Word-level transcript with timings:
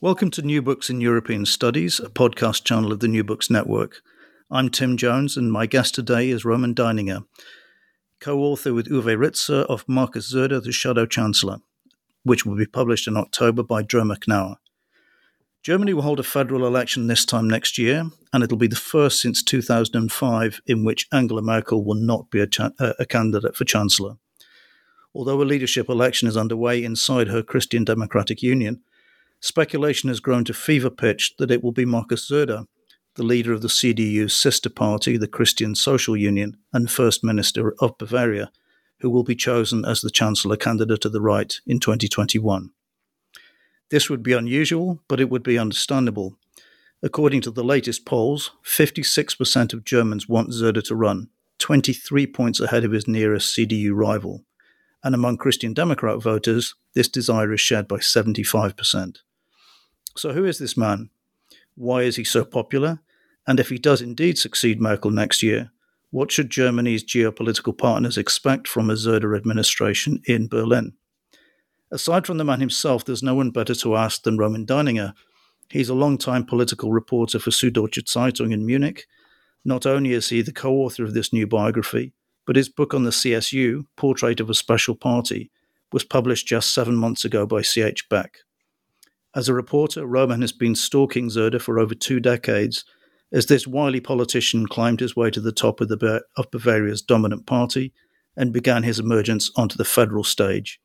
Welcome 0.00 0.30
to 0.32 0.42
New 0.42 0.62
Books 0.62 0.90
in 0.90 1.00
European 1.00 1.44
Studies, 1.44 1.98
a 1.98 2.08
podcast 2.08 2.62
channel 2.62 2.92
of 2.92 3.00
the 3.00 3.08
New 3.08 3.24
Books 3.24 3.50
Network. 3.50 4.00
I'm 4.48 4.68
Tim 4.68 4.96
Jones, 4.96 5.36
and 5.36 5.50
my 5.50 5.66
guest 5.66 5.92
today 5.92 6.30
is 6.30 6.44
Roman 6.44 6.72
Deininger, 6.72 7.24
co 8.20 8.38
author 8.38 8.72
with 8.72 8.88
Uwe 8.88 9.16
Ritzer 9.16 9.64
of 9.64 9.88
Markus 9.88 10.32
Söder, 10.32 10.62
the 10.62 10.70
Shadow 10.70 11.04
Chancellor, 11.04 11.58
which 12.22 12.46
will 12.46 12.54
be 12.54 12.64
published 12.64 13.08
in 13.08 13.16
October 13.16 13.64
by 13.64 13.82
Droemer 13.82 14.20
Knaur. 14.20 14.58
Germany 15.64 15.94
will 15.94 16.02
hold 16.02 16.20
a 16.20 16.22
federal 16.22 16.64
election 16.64 17.08
this 17.08 17.24
time 17.24 17.50
next 17.50 17.76
year, 17.76 18.08
and 18.32 18.44
it'll 18.44 18.56
be 18.56 18.68
the 18.68 18.76
first 18.76 19.20
since 19.20 19.42
2005 19.42 20.60
in 20.64 20.84
which 20.84 21.08
Angela 21.10 21.42
Merkel 21.42 21.84
will 21.84 21.96
not 21.96 22.30
be 22.30 22.38
a, 22.38 22.46
cha- 22.46 22.70
a 22.78 23.04
candidate 23.04 23.56
for 23.56 23.64
Chancellor. 23.64 24.14
Although 25.12 25.42
a 25.42 25.44
leadership 25.44 25.88
election 25.88 26.28
is 26.28 26.36
underway 26.36 26.84
inside 26.84 27.26
her 27.26 27.42
Christian 27.42 27.82
Democratic 27.82 28.44
Union, 28.44 28.84
speculation 29.40 30.08
has 30.08 30.20
grown 30.20 30.44
to 30.44 30.54
fever 30.54 30.90
pitch 30.90 31.34
that 31.38 31.50
it 31.50 31.62
will 31.62 31.72
be 31.72 31.84
Markus 31.84 32.30
Söder, 32.30 32.66
the 33.14 33.22
leader 33.22 33.52
of 33.52 33.62
the 33.62 33.68
CDU's 33.68 34.32
sister 34.32 34.70
party, 34.70 35.16
the 35.16 35.26
Christian 35.26 35.74
Social 35.74 36.16
Union, 36.16 36.56
and 36.72 36.90
First 36.90 37.24
Minister 37.24 37.74
of 37.80 37.98
Bavaria, 37.98 38.50
who 39.00 39.10
will 39.10 39.24
be 39.24 39.34
chosen 39.34 39.84
as 39.84 40.00
the 40.00 40.10
Chancellor 40.10 40.56
candidate 40.56 41.04
of 41.04 41.12
the 41.12 41.20
right 41.20 41.60
in 41.66 41.80
2021. 41.80 42.70
This 43.90 44.10
would 44.10 44.22
be 44.22 44.34
unusual, 44.34 45.02
but 45.08 45.20
it 45.20 45.30
would 45.30 45.42
be 45.42 45.58
understandable. 45.58 46.36
According 47.02 47.40
to 47.42 47.50
the 47.50 47.64
latest 47.64 48.04
polls, 48.04 48.52
56% 48.64 49.72
of 49.72 49.84
Germans 49.84 50.28
want 50.28 50.50
Söder 50.50 50.82
to 50.84 50.94
run, 50.94 51.28
23 51.58 52.26
points 52.26 52.60
ahead 52.60 52.84
of 52.84 52.92
his 52.92 53.08
nearest 53.08 53.56
CDU 53.56 53.92
rival. 53.94 54.44
And 55.02 55.14
among 55.14 55.36
Christian 55.36 55.74
Democrat 55.74 56.20
voters, 56.20 56.74
this 56.94 57.08
desire 57.08 57.52
is 57.52 57.60
shared 57.60 57.86
by 57.86 57.98
75%. 57.98 59.18
So, 60.18 60.32
who 60.32 60.44
is 60.44 60.58
this 60.58 60.76
man? 60.76 61.10
Why 61.76 62.02
is 62.02 62.16
he 62.16 62.24
so 62.24 62.44
popular? 62.44 62.98
And 63.46 63.60
if 63.60 63.68
he 63.68 63.78
does 63.78 64.02
indeed 64.02 64.36
succeed 64.36 64.80
Merkel 64.80 65.12
next 65.12 65.44
year, 65.44 65.70
what 66.10 66.32
should 66.32 66.50
Germany's 66.50 67.04
geopolitical 67.04 67.78
partners 67.78 68.18
expect 68.18 68.66
from 68.66 68.90
a 68.90 68.94
Söder 68.94 69.36
administration 69.36 70.20
in 70.26 70.48
Berlin? 70.48 70.94
Aside 71.92 72.26
from 72.26 72.38
the 72.38 72.44
man 72.44 72.58
himself, 72.58 73.04
there's 73.04 73.22
no 73.22 73.36
one 73.36 73.50
better 73.50 73.76
to 73.76 73.94
ask 73.94 74.24
than 74.24 74.38
Roman 74.38 74.66
Deininger. 74.66 75.12
He's 75.70 75.88
a 75.88 75.94
long-time 75.94 76.46
political 76.46 76.90
reporter 76.90 77.38
for 77.38 77.50
Süddeutsche 77.50 78.02
Zeitung 78.02 78.52
in 78.52 78.66
Munich. 78.66 79.06
Not 79.64 79.86
only 79.86 80.14
is 80.14 80.30
he 80.30 80.42
the 80.42 80.52
co 80.52 80.74
author 80.78 81.04
of 81.04 81.14
this 81.14 81.32
new 81.32 81.46
biography, 81.46 82.12
but 82.44 82.56
his 82.56 82.68
book 82.68 82.92
on 82.92 83.04
the 83.04 83.10
CSU, 83.10 83.84
Portrait 83.96 84.40
of 84.40 84.50
a 84.50 84.54
Special 84.54 84.96
Party, 84.96 85.52
was 85.92 86.02
published 86.02 86.48
just 86.48 86.74
seven 86.74 86.96
months 86.96 87.24
ago 87.24 87.46
by 87.46 87.62
C.H. 87.62 88.08
Beck. 88.08 88.38
As 89.38 89.48
a 89.48 89.54
reporter, 89.54 90.04
Roman 90.04 90.40
has 90.40 90.50
been 90.50 90.74
stalking 90.74 91.28
Söder 91.28 91.60
for 91.60 91.78
over 91.78 91.94
two 91.94 92.18
decades 92.18 92.84
as 93.32 93.46
this 93.46 93.68
wily 93.68 94.00
politician 94.00 94.66
climbed 94.66 94.98
his 94.98 95.14
way 95.14 95.30
to 95.30 95.40
the 95.40 95.52
top 95.52 95.80
of, 95.80 95.86
the, 95.86 96.24
of 96.36 96.50
Bavaria's 96.50 97.02
dominant 97.02 97.46
party 97.46 97.92
and 98.36 98.52
began 98.52 98.82
his 98.82 98.98
emergence 98.98 99.52
onto 99.54 99.76
the 99.76 99.84
federal 99.84 100.24
stage. 100.24 100.80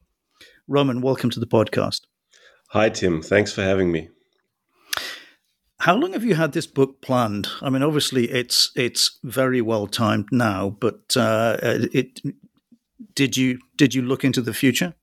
Roman, 0.67 1.01
welcome 1.01 1.31
to 1.31 1.39
the 1.39 1.47
podcast. 1.47 2.01
Hi, 2.69 2.89
Tim. 2.89 3.23
Thanks 3.23 3.51
for 3.51 3.63
having 3.63 3.91
me. 3.91 4.09
How 5.79 5.95
long 5.95 6.13
have 6.13 6.23
you 6.23 6.35
had 6.35 6.51
this 6.51 6.67
book 6.67 7.01
planned? 7.01 7.47
I 7.59 7.71
mean, 7.71 7.81
obviously, 7.81 8.29
it's 8.29 8.71
it's 8.75 9.17
very 9.23 9.61
well 9.61 9.87
timed 9.87 10.27
now, 10.31 10.69
but 10.79 11.17
uh, 11.17 11.57
it 11.61 12.21
did 13.15 13.35
you 13.35 13.57
did 13.77 13.95
you 13.95 14.03
look 14.03 14.23
into 14.23 14.41
the 14.41 14.53
future? 14.53 14.93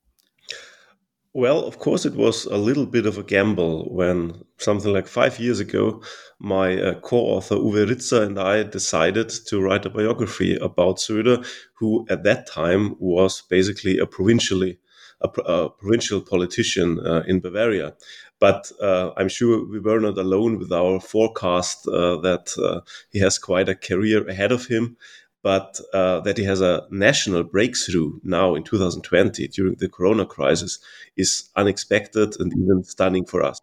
Well, 1.32 1.64
of 1.64 1.78
course, 1.78 2.04
it 2.06 2.14
was 2.14 2.44
a 2.46 2.56
little 2.56 2.86
bit 2.86 3.06
of 3.06 3.16
a 3.16 3.22
gamble 3.22 3.88
when 3.94 4.42
something 4.58 4.92
like 4.92 5.06
five 5.06 5.38
years 5.38 5.60
ago, 5.60 6.02
my 6.41 6.80
uh, 6.80 6.94
co-author 7.00 7.54
Uwe 7.54 7.86
Ritzer 7.88 8.22
and 8.26 8.38
I 8.38 8.64
decided 8.64 9.28
to 9.46 9.60
write 9.60 9.86
a 9.86 9.91
biography 9.91 10.56
about 10.56 10.96
Söder, 10.98 11.46
who 11.74 12.04
at 12.10 12.24
that 12.24 12.48
time 12.48 12.96
was 12.98 13.42
basically 13.42 13.98
a 13.98 14.06
provincially 14.06 14.78
a, 15.20 15.28
a 15.42 15.70
provincial 15.70 16.20
politician 16.20 16.98
uh, 17.06 17.22
in 17.28 17.38
Bavaria. 17.41 17.94
But 18.41 18.72
uh, 18.80 19.10
I'm 19.16 19.28
sure 19.28 19.64
we 19.68 19.78
were 19.78 20.00
not 20.00 20.16
alone 20.18 20.58
with 20.58 20.72
our 20.72 20.98
forecast 20.98 21.86
uh, 21.86 22.16
that 22.22 22.56
uh, 22.58 22.80
he 23.10 23.18
has 23.20 23.38
quite 23.38 23.68
a 23.68 23.74
career 23.76 24.26
ahead 24.26 24.50
of 24.50 24.66
him 24.66 24.97
but 25.42 25.80
uh, 25.94 26.20
that 26.20 26.36
he 26.36 26.44
has 26.44 26.60
a 26.60 26.86
national 26.90 27.44
breakthrough 27.44 28.12
now 28.22 28.54
in 28.54 28.62
2020 28.62 29.48
during 29.48 29.74
the 29.76 29.88
corona 29.88 30.26
crisis 30.26 30.78
is 31.16 31.48
unexpected 31.56 32.38
and 32.38 32.52
even 32.52 32.84
stunning 32.84 33.24
for 33.24 33.42
us. 33.42 33.60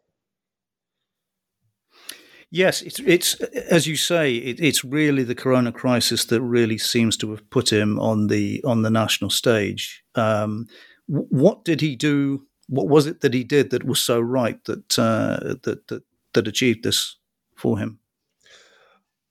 Yes, 2.50 2.82
it's, 2.82 3.00
it's 3.00 3.36
as 3.70 3.88
you 3.88 3.98
say, 3.98 4.36
it, 4.36 4.60
it's 4.62 4.84
really 4.84 5.24
the 5.24 5.36
corona 5.36 5.72
crisis 5.72 6.24
that 6.26 6.42
really 6.42 6.78
seems 6.78 7.18
to 7.18 7.32
have 7.32 7.48
put 7.50 7.72
him 7.72 8.00
on 8.00 8.28
the 8.28 8.64
on 8.64 8.84
the 8.84 8.90
national 8.90 9.30
stage. 9.30 10.04
Um, 10.16 10.68
what 11.08 11.66
did 11.66 11.82
he 11.82 11.98
do? 11.98 12.48
What 12.68 12.88
was 12.88 13.06
it 13.06 13.20
that 13.22 13.34
he 13.34 13.44
did 13.44 13.70
that 13.72 13.84
was 13.84 14.02
so 14.02 14.22
right 14.22 14.64
that 14.64 14.98
uh, 14.98 15.56
that, 15.64 15.88
that 15.88 16.04
that 16.34 16.48
achieved 16.48 16.84
this 16.84 17.18
for 17.56 17.80
him? 17.80 18.00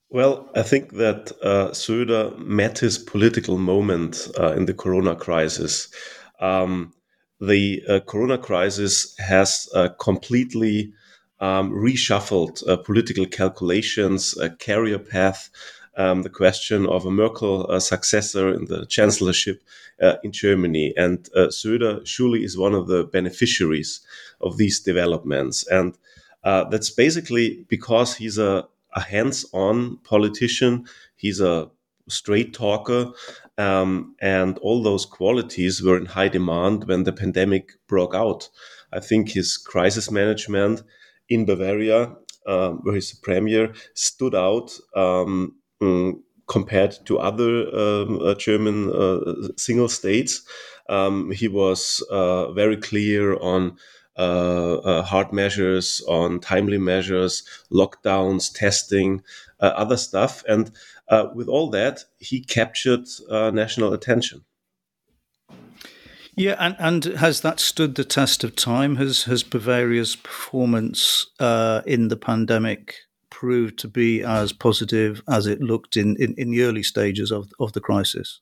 Well, 0.08 0.48
I 0.54 0.62
think 0.62 0.92
that 0.92 1.32
uh, 1.42 1.70
Söder 1.70 2.38
met 2.38 2.78
his 2.78 2.96
political 2.96 3.58
moment 3.58 4.28
uh, 4.38 4.52
in 4.52 4.66
the 4.66 4.74
corona 4.74 5.16
crisis. 5.16 5.88
Um, 6.40 6.92
the 7.40 7.82
uh, 7.88 8.00
corona 8.00 8.38
crisis 8.38 9.16
has 9.18 9.68
uh, 9.74 9.88
completely 9.98 10.92
um, 11.40 11.72
reshuffled 11.72 12.66
uh, 12.68 12.76
political 12.76 13.26
calculations, 13.26 14.38
a 14.38 14.48
career 14.48 15.00
path, 15.00 15.50
um, 15.96 16.22
the 16.22 16.30
question 16.30 16.86
of 16.86 17.04
a 17.04 17.10
Merkel 17.10 17.66
uh, 17.68 17.80
successor 17.80 18.52
in 18.54 18.66
the 18.66 18.86
chancellorship 18.86 19.62
in 20.22 20.30
Germany. 20.30 20.92
And 20.96 21.24
Söder 21.34 22.06
surely 22.06 22.44
is 22.44 22.56
one 22.56 22.74
of 22.74 22.86
the 22.86 23.04
beneficiaries 23.04 24.02
of 24.42 24.56
these 24.58 24.78
developments. 24.78 25.66
And 25.66 25.96
that's 26.44 26.90
basically 26.90 27.64
because 27.68 28.14
he's 28.14 28.36
a 28.36 28.68
a 28.96 29.00
hands-on 29.00 29.98
politician. 29.98 30.86
He's 31.14 31.40
a 31.40 31.70
straight 32.08 32.54
talker, 32.54 33.12
um, 33.58 34.16
and 34.20 34.58
all 34.58 34.82
those 34.82 35.04
qualities 35.06 35.82
were 35.82 35.96
in 35.96 36.06
high 36.06 36.28
demand 36.28 36.84
when 36.84 37.04
the 37.04 37.12
pandemic 37.12 37.72
broke 37.86 38.14
out. 38.14 38.48
I 38.92 39.00
think 39.00 39.30
his 39.30 39.56
crisis 39.56 40.10
management 40.10 40.82
in 41.28 41.44
Bavaria, 41.44 42.16
um, 42.46 42.80
where 42.82 42.94
he's 42.94 43.10
the 43.10 43.20
premier, 43.22 43.74
stood 43.94 44.34
out 44.34 44.72
um, 44.94 45.56
mm, 45.82 46.14
compared 46.46 46.96
to 47.06 47.18
other 47.18 47.68
um, 47.76 48.20
uh, 48.22 48.34
German 48.34 48.90
uh, 48.92 49.48
single 49.56 49.88
states. 49.88 50.42
Um, 50.88 51.32
he 51.32 51.48
was 51.48 52.02
uh, 52.10 52.52
very 52.52 52.76
clear 52.76 53.34
on 53.40 53.76
hard 54.16 55.32
measures, 55.32 56.03
on 56.09 56.41
timely 56.41 56.78
measures, 56.78 57.42
lockdowns, 57.71 58.53
testing, 58.53 59.22
uh, 59.60 59.72
other 59.77 59.97
stuff. 59.97 60.45
And 60.48 60.71
with 61.34 61.48
all 61.48 61.71
that, 61.71 62.04
he 62.18 62.41
captured 62.41 63.07
national 63.30 63.92
attention. 63.92 64.45
Yeah, 66.36 66.57
and, 66.59 66.77
and 66.78 67.04
has 67.16 67.41
that 67.41 67.60
stood 67.60 67.95
the 67.95 68.04
test 68.04 68.45
of 68.45 68.54
time? 68.54 68.97
Has 68.97 69.24
has 69.24 69.42
Bavaria's 69.42 70.16
performance 70.16 71.27
uh, 71.41 71.80
in 71.86 72.09
the 72.09 72.16
pandemic 72.16 72.95
proved 73.30 73.78
to 73.78 73.89
be 73.89 74.22
as 74.22 74.53
positive 74.53 75.22
as 75.28 75.47
it 75.47 75.60
looked 75.60 75.97
in, 75.97 76.16
in, 76.16 76.34
in, 76.36 76.51
the 76.51 76.62
early 76.62 76.83
stages 76.83 77.30
of, 77.30 77.51
of 77.59 77.72
the 77.72 77.80
crisis? 77.80 78.41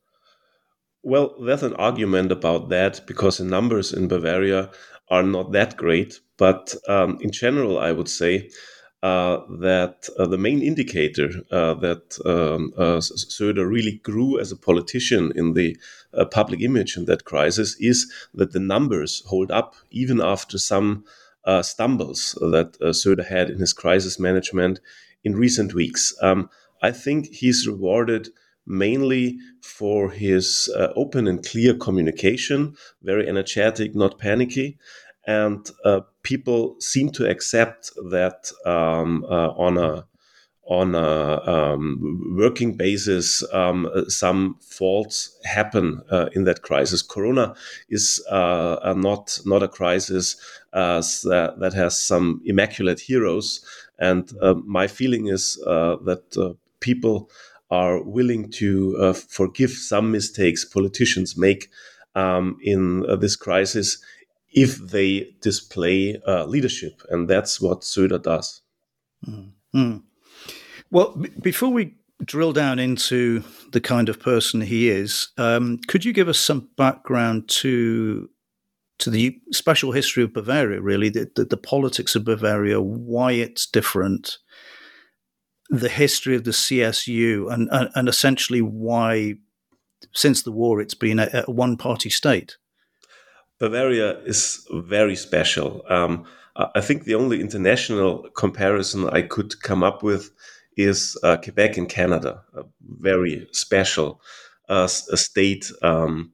Well, 1.03 1.35
there's 1.41 1.63
an 1.63 1.75
argument 1.75 2.33
about 2.33 2.69
that 2.69 3.07
because 3.07 3.39
the 3.39 3.45
numbers 3.45 3.93
in 3.93 4.09
Bavaria 4.09 4.71
are 5.09 5.23
not 5.23 5.53
that 5.53 5.77
great. 5.77 6.21
But 6.37 6.75
um, 6.89 7.19
in 7.21 7.31
general, 7.31 7.79
I 7.79 7.93
would 7.93 8.09
say 8.09 8.51
uh, 9.03 9.43
that 9.61 10.09
uh, 10.19 10.27
the 10.27 10.39
main 10.39 10.63
indicator 10.63 11.29
uh, 11.51 11.75
that 11.75 12.19
um, 12.25 12.73
uh, 12.79 12.97
Söder 13.01 13.69
really 13.69 14.01
grew 14.03 14.41
as 14.41 14.51
a 14.51 14.57
politician 14.57 15.31
in 15.37 15.53
the 15.53 15.77
uh, 16.15 16.25
public 16.25 16.63
image 16.63 16.97
in 16.97 17.05
that 17.05 17.27
crisis 17.27 17.77
is 17.79 18.11
that 18.33 18.53
the 18.53 18.61
numbers 18.61 19.23
hold 19.27 19.51
up 19.51 19.75
even 19.91 20.23
after 20.23 20.57
some 20.57 21.05
uh, 21.45 21.61
stumbles 21.61 22.33
that 22.41 22.79
Söder 22.81 23.27
had 23.27 23.51
in 23.51 23.59
his 23.59 23.75
crisis 23.75 24.19
management 24.19 24.81
in 25.23 25.37
recent 25.37 25.75
weeks. 25.75 26.15
Um, 26.23 26.49
I 26.83 26.91
think 26.91 27.27
he's 27.27 27.69
rewarded 27.69 28.31
mainly 28.67 29.39
for 29.63 30.11
his 30.11 30.71
open 30.97 31.27
and 31.27 31.45
clear 31.45 31.75
communication, 31.75 32.77
very 33.03 33.29
energetic, 33.29 33.95
not 33.95 34.19
panicky 34.19 34.79
and 35.27 35.71
uh, 35.85 36.01
people 36.23 36.77
seem 36.81 37.11
to 37.11 37.29
accept 37.29 37.91
that 38.11 38.51
um, 38.67 39.25
uh, 39.25 39.49
on 39.51 39.79
a 39.79 40.07
on 40.67 40.95
a 40.95 41.43
um, 41.47 42.35
working 42.39 42.75
basis, 42.75 43.45
um, 43.53 43.87
some 44.09 44.57
faults 44.63 45.39
happen 45.45 46.01
uh, 46.11 46.31
in 46.33 46.45
that 46.45 46.63
crisis. 46.63 47.03
Corona 47.03 47.55
is 47.91 48.25
uh, 48.31 48.95
not 48.97 49.39
not 49.45 49.63
a 49.63 49.69
crisis 49.69 50.37
uh, 50.73 51.03
that, 51.25 51.57
that 51.59 51.75
has 51.75 51.99
some 51.99 52.41
immaculate 52.47 53.01
heroes, 53.01 53.65
and 53.99 54.33
uh, 54.41 54.55
my 54.65 54.87
feeling 54.87 55.27
is 55.27 55.57
that 55.57 56.57
people 56.81 57.31
are 57.71 58.03
willing 58.03 58.51
to 58.51 59.15
forgive 59.15 59.71
some 59.71 60.13
mistakes 60.13 60.65
politicians 60.65 61.37
make 61.37 61.71
um, 62.15 62.57
in 62.63 63.05
this 63.21 63.37
crisis 63.37 63.99
if 64.53 64.79
they 64.79 65.35
display 65.41 66.21
uh, 66.27 66.45
leadership. 66.45 67.03
And 67.11 67.29
that's 67.29 67.61
what 67.61 67.81
Söder 67.81 68.23
does. 68.23 68.63
Mm-hmm. 69.27 69.97
Well, 70.91 71.17
b- 71.17 71.31
before 71.41 71.71
we 71.71 71.97
drill 72.25 72.53
down 72.53 72.79
into 72.79 73.43
the 73.73 73.81
kind 73.81 74.09
of 74.09 74.21
person 74.21 74.61
he 74.61 74.89
is, 74.89 75.29
um, 75.37 75.81
could 75.89 76.05
you 76.05 76.13
give 76.13 76.29
us 76.29 76.39
some 76.39 76.69
background 76.77 77.49
to 77.49 78.31
to 78.99 79.11
the 79.11 79.41
special 79.51 79.91
history 79.91 80.23
of 80.23 80.33
Bavaria, 80.33 80.81
really, 80.81 81.09
the, 81.09 81.29
the, 81.35 81.45
the 81.45 81.57
politics 81.57 82.15
of 82.15 82.25
Bavaria, 82.25 82.81
why 82.81 83.33
it's 83.33 83.67
different, 83.67 84.39
the 85.71 85.89
history 85.89 86.37
of 86.37 86.45
the 86.45 86.51
CSU, 86.51 87.53
and, 87.53 87.69
and, 87.73 87.91
and 87.95 88.09
essentially 88.09 88.61
why, 88.61 89.35
since 90.13 90.43
the 90.43 90.53
war, 90.53 90.81
it's 90.81 90.95
been 90.95 91.19
a, 91.19 91.45
a 91.47 91.51
one 91.51 91.77
party 91.77 92.11
state? 92.11 92.57
Bavaria 93.59 94.19
is 94.25 94.67
very 94.71 95.17
special. 95.17 95.85
Um, 95.89 96.27
I 96.57 96.81
think 96.81 97.05
the 97.05 97.15
only 97.15 97.41
international 97.41 98.29
comparison 98.37 99.09
I 99.09 99.23
could 99.23 99.61
come 99.63 99.83
up 99.83 100.03
with 100.03 100.31
is 100.77 101.19
uh, 101.23 101.37
Quebec 101.37 101.79
in 101.79 101.87
Canada, 101.87 102.43
a 102.55 102.65
very 102.81 103.49
special 103.53 104.21
uh, 104.69 104.87
state 104.87 105.71
um, 105.83 106.33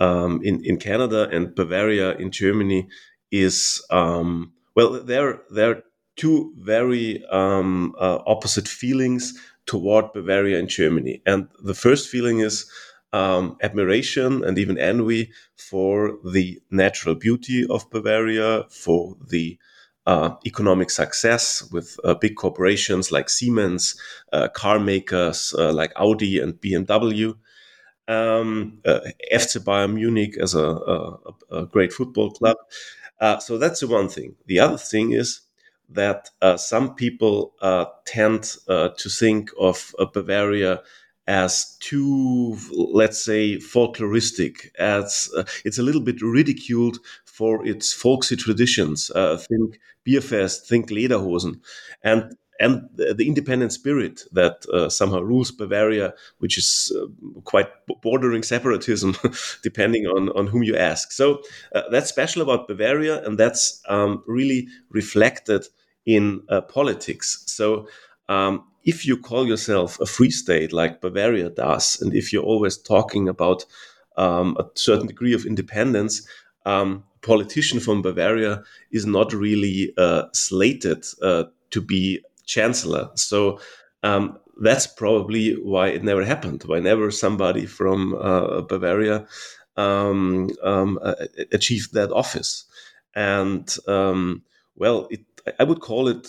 um, 0.00 0.40
in 0.42 0.64
in 0.64 0.78
Canada, 0.78 1.28
and 1.30 1.54
Bavaria 1.54 2.12
in 2.16 2.30
Germany 2.30 2.88
is 3.30 3.84
um, 3.90 4.52
well. 4.74 5.02
There 5.02 5.42
are 5.58 5.82
two 6.18 6.52
very 6.58 7.24
um, 7.26 7.94
uh, 8.00 8.20
opposite 8.26 8.68
feelings 8.68 9.34
toward 9.66 10.12
Bavaria 10.12 10.58
in 10.58 10.68
Germany, 10.68 11.22
and 11.26 11.48
the 11.62 11.74
first 11.74 12.10
feeling 12.10 12.40
is 12.40 12.70
um, 13.12 13.56
admiration 13.62 14.44
and 14.44 14.58
even 14.58 14.78
envy 14.78 15.32
for 15.56 16.18
the 16.24 16.60
natural 16.70 17.14
beauty 17.14 17.66
of 17.68 17.90
Bavaria, 17.90 18.64
for 18.70 19.16
the 19.28 19.58
uh, 20.06 20.34
economic 20.46 20.90
success 20.90 21.68
with 21.70 21.98
uh, 22.04 22.14
big 22.14 22.36
corporations 22.36 23.12
like 23.12 23.28
Siemens, 23.30 23.96
uh, 24.32 24.48
car 24.48 24.78
makers 24.78 25.54
uh, 25.58 25.72
like 25.72 25.92
Audi 25.96 26.38
and 26.40 26.54
BMW, 26.60 27.34
um, 28.08 28.80
uh, 28.86 29.00
FC 29.32 29.58
Bayern 29.62 29.94
Munich 29.94 30.36
as 30.40 30.54
a, 30.54 30.64
a, 30.66 31.18
a 31.52 31.66
great 31.66 31.92
football 31.92 32.30
club. 32.30 32.56
So 33.40 33.58
that's 33.58 33.80
the 33.80 33.88
one 33.88 34.08
thing. 34.08 34.36
The 34.46 34.60
other 34.60 34.78
thing 34.78 35.12
is 35.12 35.40
that 35.88 36.30
some 36.58 36.94
people 36.94 37.54
tend 38.06 38.56
to 38.66 39.08
think 39.08 39.50
of 39.58 39.94
Bavaria 40.12 40.82
as 41.28 41.76
too, 41.80 42.56
let's 42.72 43.22
say, 43.22 43.58
folkloristic, 43.58 44.70
as 44.78 45.30
uh, 45.36 45.44
it's 45.62 45.78
a 45.78 45.82
little 45.82 46.00
bit 46.00 46.22
ridiculed 46.22 46.96
for 47.26 47.64
its 47.66 47.92
folksy 47.92 48.34
traditions. 48.34 49.10
Uh, 49.10 49.36
think 49.36 49.78
Bierfest, 50.06 50.66
think 50.66 50.88
Lederhosen, 50.88 51.60
and 52.02 52.34
and 52.60 52.88
the 52.94 53.26
independent 53.26 53.72
spirit 53.72 54.22
that 54.32 54.66
uh, 54.72 54.88
somehow 54.88 55.20
rules 55.20 55.50
Bavaria, 55.50 56.12
which 56.38 56.58
is 56.58 56.92
uh, 56.96 57.06
quite 57.42 57.68
bordering 58.02 58.42
separatism, 58.42 59.16
depending 59.62 60.06
on, 60.06 60.30
on 60.30 60.48
whom 60.48 60.62
you 60.62 60.76
ask. 60.76 61.12
So 61.12 61.42
uh, 61.74 61.82
that's 61.90 62.08
special 62.08 62.42
about 62.42 62.66
Bavaria, 62.66 63.24
and 63.24 63.38
that's 63.38 63.80
um, 63.88 64.22
really 64.26 64.68
reflected 64.90 65.66
in 66.04 66.42
uh, 66.48 66.62
politics. 66.62 67.44
So 67.46 67.86
um, 68.28 68.64
if 68.84 69.06
you 69.06 69.16
call 69.16 69.46
yourself 69.46 70.00
a 70.00 70.06
free 70.06 70.30
state 70.30 70.72
like 70.72 71.00
Bavaria 71.00 71.50
does, 71.50 72.00
and 72.00 72.14
if 72.14 72.32
you're 72.32 72.42
always 72.42 72.76
talking 72.76 73.28
about 73.28 73.64
um, 74.16 74.56
a 74.58 74.64
certain 74.74 75.06
degree 75.06 75.34
of 75.34 75.46
independence, 75.46 76.26
um, 76.66 77.04
a 77.14 77.26
politician 77.26 77.78
from 77.80 78.02
Bavaria 78.02 78.62
is 78.90 79.06
not 79.06 79.32
really 79.32 79.92
uh, 79.96 80.24
slated 80.32 81.04
uh, 81.22 81.44
to 81.70 81.80
be 81.80 82.20
chancellor. 82.48 83.10
So 83.14 83.60
um, 84.02 84.38
that's 84.60 84.86
probably 84.86 85.52
why 85.52 85.88
it 85.88 86.02
never 86.02 86.24
happened. 86.24 86.64
Why 86.66 86.80
never 86.80 87.10
somebody 87.12 87.66
from 87.66 88.14
uh, 88.14 88.62
Bavaria 88.62 89.26
um, 89.78 90.50
um, 90.62 90.98
achieved 91.52 91.94
that 91.94 92.10
office. 92.10 92.64
And 93.14 93.74
um, 93.86 94.42
well, 94.76 95.06
it, 95.10 95.20
I 95.58 95.64
would 95.64 95.80
call 95.80 96.08
it 96.08 96.26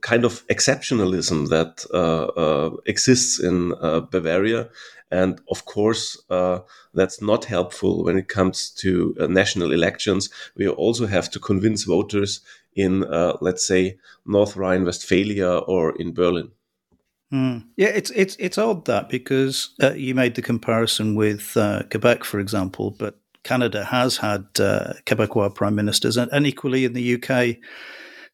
kind 0.00 0.24
of 0.24 0.46
exceptionalism 0.48 1.48
that 1.48 1.86
uh, 1.94 2.26
uh, 2.40 2.76
exists 2.86 3.40
in 3.40 3.72
uh, 3.80 4.00
Bavaria. 4.00 4.68
And 5.10 5.40
of 5.48 5.64
course, 5.64 6.20
uh, 6.28 6.60
that's 6.92 7.22
not 7.22 7.44
helpful 7.44 8.04
when 8.04 8.16
it 8.18 8.28
comes 8.28 8.70
to 8.78 9.14
uh, 9.20 9.26
national 9.26 9.70
elections. 9.70 10.30
We 10.56 10.66
also 10.66 11.06
have 11.06 11.30
to 11.30 11.38
convince 11.38 11.84
voters 11.84 12.40
in, 12.74 13.04
uh, 13.04 13.36
let's 13.40 13.66
say, 13.66 13.98
North 14.26 14.56
Rhine-Westphalia 14.56 15.58
or 15.58 15.94
in 15.96 16.12
Berlin. 16.12 16.50
Mm. 17.32 17.64
Yeah, 17.76 17.88
it's 17.88 18.10
it's 18.10 18.36
it's 18.38 18.58
odd 18.58 18.84
that 18.84 19.08
because 19.08 19.70
you 19.96 20.14
made 20.14 20.34
the 20.34 20.42
comparison 20.42 21.14
with 21.16 21.54
Quebec, 21.54 22.22
for 22.22 22.38
example, 22.38 22.94
but 22.96 23.18
Canada 23.42 23.84
has 23.84 24.18
had 24.18 24.44
Quebecois 24.54 25.54
prime 25.54 25.74
ministers, 25.74 26.16
and, 26.16 26.30
and 26.32 26.46
equally 26.46 26.84
in 26.84 26.92
the 26.92 27.14
UK 27.14 27.56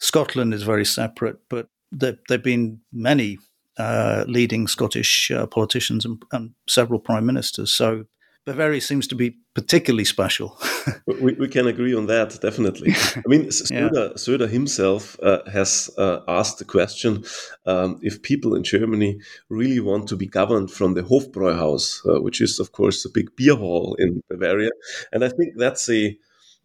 Scotland 0.00 0.54
is 0.54 0.62
very 0.62 0.84
separate, 0.84 1.38
but 1.48 1.68
there 1.92 2.16
have 2.30 2.42
been 2.42 2.80
many 2.92 3.38
uh, 3.78 4.24
leading 4.26 4.66
Scottish 4.66 5.30
uh, 5.30 5.46
politicians 5.46 6.04
and, 6.04 6.22
and, 6.32 6.50
several 6.68 6.98
prime 6.98 7.24
ministers. 7.24 7.72
So 7.72 8.04
Bavaria 8.46 8.80
seems 8.80 9.06
to 9.08 9.14
be 9.14 9.36
particularly 9.54 10.04
special. 10.04 10.58
we, 11.06 11.34
we, 11.34 11.48
can 11.48 11.66
agree 11.66 11.94
on 11.94 12.06
that, 12.06 12.38
definitely. 12.40 12.92
I 13.16 13.22
mean, 13.26 13.46
Söder, 13.46 13.92
yeah. 13.92 14.14
Söder 14.16 14.48
himself 14.48 15.18
uh, 15.22 15.38
has 15.50 15.90
uh, 15.98 16.20
asked 16.26 16.58
the 16.58 16.64
question 16.64 17.24
um, 17.66 17.98
if 18.02 18.22
people 18.22 18.54
in 18.54 18.62
Germany 18.62 19.20
really 19.50 19.80
want 19.80 20.08
to 20.08 20.16
be 20.16 20.26
governed 20.26 20.70
from 20.70 20.94
the 20.94 21.02
Hofbräuhaus, 21.02 22.00
uh, 22.06 22.22
which 22.22 22.40
is, 22.40 22.58
of 22.58 22.72
course, 22.72 23.04
a 23.04 23.10
big 23.10 23.34
beer 23.36 23.56
hall 23.56 23.94
in 23.98 24.22
Bavaria. 24.30 24.70
And 25.12 25.22
I 25.22 25.28
think 25.28 25.56
that's 25.56 25.88
a 25.90 26.18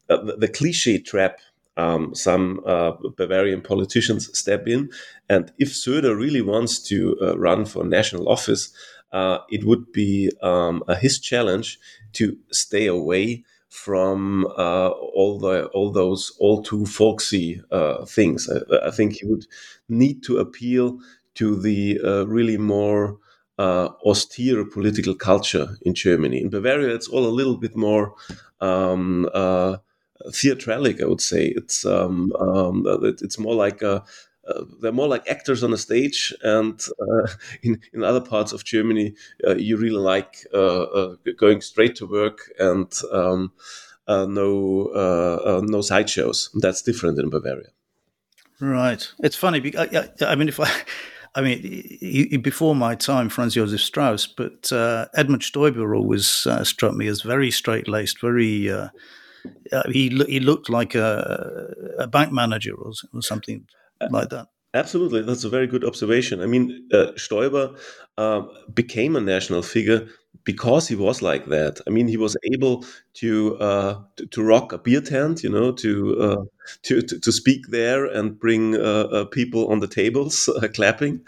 uh, 0.08 0.18
the 0.38 0.48
cliche 0.48 1.00
trap 1.00 1.40
um, 1.78 2.16
some 2.16 2.62
uh, 2.66 2.94
Bavarian 3.18 3.62
politicians 3.62 4.38
step 4.38 4.68
in. 4.68 4.90
And 5.30 5.52
if 5.58 5.70
Söder 5.70 6.18
really 6.18 6.42
wants 6.42 6.80
to 6.84 7.18
uh, 7.22 7.38
run 7.38 7.66
for 7.66 7.84
national 7.84 8.30
office, 8.30 8.74
uh, 9.16 9.40
it 9.50 9.64
would 9.64 9.94
be 9.94 10.30
um, 10.42 10.84
his 11.00 11.20
challenge 11.20 11.80
to 12.12 12.38
stay 12.52 12.86
away 12.86 13.46
from 13.70 14.46
uh, 14.58 14.90
all 14.90 15.40
the 15.40 15.68
all 15.68 15.90
those 15.90 16.34
all 16.38 16.62
too 16.62 16.86
folksy 16.86 17.62
uh, 17.72 18.04
things. 18.06 18.50
I, 18.50 18.88
I, 18.88 18.92
think 18.92 19.14
he 19.14 19.26
would 19.26 19.46
need 19.88 20.22
to 20.24 20.40
appeal 20.40 21.00
to 21.36 21.56
the 21.56 22.00
uh, 22.04 22.28
really 22.28 22.58
more 22.58 23.18
austere 23.58 24.66
political 24.66 25.16
culture 25.16 25.78
in 25.84 25.94
Germany. 25.94 26.42
In 26.42 26.50
Bavaria, 26.50 26.94
it's 26.94 27.08
all 27.08 27.26
a 27.26 27.38
little 27.40 27.58
bit 27.58 27.76
more. 27.76 28.14
Um, 28.60 29.30
theatralic. 30.32 31.02
I 31.02 31.06
would 31.06 31.22
say 31.22 31.54
it's 31.56 31.86
um, 31.86 32.34
um, 32.40 32.84
it's 33.04 33.38
more 33.38 33.54
like 33.54 33.82
a, 33.82 34.04
uh, 34.48 34.64
they're 34.82 34.92
more 34.92 35.08
like 35.08 35.28
actors 35.28 35.64
on 35.64 35.74
a 35.74 35.78
stage, 35.78 36.34
and 36.44 36.80
uh, 37.00 37.28
in 37.64 37.82
in 37.94 38.04
other 38.04 38.22
parts 38.22 38.54
of 38.54 38.64
Germany, 38.64 39.16
uh, 39.46 39.56
you 39.56 39.78
really 39.78 39.98
like 39.98 40.46
uh, 40.54 40.84
uh, 40.84 41.16
going 41.38 41.62
straight 41.62 41.96
to 41.96 42.06
work 42.06 42.52
and 42.60 42.92
um, 43.12 43.52
uh, 44.08 44.26
no 44.26 45.62
no 45.64 45.82
sideshows. 45.82 46.50
That's 46.56 46.82
different 46.82 47.20
in 47.20 47.30
Bavaria. 47.30 47.70
Right. 48.60 49.06
It's 49.20 49.36
funny. 49.36 49.74
I, 49.78 50.10
I 50.22 50.36
mean, 50.36 50.48
if 50.48 50.60
I, 50.62 50.72
I 51.36 51.42
mean, 51.42 51.62
he, 51.62 52.28
he, 52.30 52.38
before 52.38 52.74
my 52.74 52.96
time, 52.96 53.28
Franz 53.28 53.56
Josef 53.56 53.82
Strauss, 53.82 54.28
but 54.28 54.72
Edmund 54.72 55.42
Stoiber 55.42 55.98
always 55.98 56.48
struck 56.64 56.94
me 56.94 57.08
as 57.08 57.22
very 57.22 57.52
straight 57.52 57.88
laced, 57.88 58.22
very. 58.22 58.70
Uh, 58.70 58.90
he 59.92 60.10
he 60.28 60.40
looked 60.40 60.72
like 60.72 60.96
a, 60.96 61.72
a 62.00 62.08
bank 62.08 62.32
manager 62.32 62.74
or, 62.74 62.94
or 63.14 63.22
something 63.22 63.68
like 64.10 64.30
that. 64.30 64.48
Absolutely, 64.74 65.22
that's 65.22 65.46
a 65.46 65.50
very 65.50 65.68
good 65.68 65.86
observation. 65.86 66.42
I 66.42 66.48
mean, 66.48 66.90
uh, 66.92 67.14
Stoiber 67.16 67.80
um, 68.18 68.50
became 68.74 69.16
a 69.16 69.22
national 69.22 69.62
figure 69.62 70.10
because 70.44 70.88
he 70.88 70.96
was 70.96 71.22
like 71.22 71.46
that. 71.46 71.80
I 71.88 71.92
mean, 71.92 72.10
he 72.10 72.18
was 72.18 72.36
able 72.54 72.86
to 73.16 73.58
uh, 73.58 74.02
to, 74.18 74.26
to, 74.28 74.44
rock 74.44 74.74
a 74.74 74.78
beer 74.78 75.00
tent, 75.00 75.44
you 75.44 75.50
know, 75.50 75.72
to 75.72 76.22
uh, 76.22 76.44
to, 76.84 77.02
to, 77.02 77.20
to 77.20 77.32
speak 77.32 77.68
there 77.70 78.06
and 78.06 78.38
bring 78.38 78.76
uh, 78.76 79.08
uh 79.12 79.26
people 79.26 79.70
on 79.70 79.80
the 79.80 79.88
tables 79.88 80.50
uh, 80.62 80.68
clapping. 80.68 81.22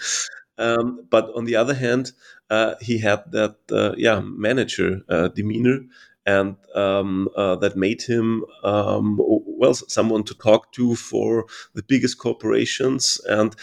Um, 0.58 1.06
but 1.10 1.30
on 1.36 1.46
the 1.46 1.56
other 1.56 1.74
hand, 1.74 2.12
uh, 2.50 2.76
he 2.82 2.98
had 2.98 3.32
that 3.32 3.56
yeah 3.98 4.20
manager 4.20 5.02
demeanor. 5.36 5.80
And 6.28 6.58
um, 6.76 7.30
that 7.36 7.78
made 7.78 8.02
him 8.02 8.44
um, 8.64 9.18
well 9.20 9.74
someone 9.74 10.24
to 10.26 10.36
talk 10.36 10.72
to 10.74 10.96
for 10.96 11.46
the 11.74 11.84
biggest 11.84 12.20
corporations. 12.20 13.20
And 13.30 13.56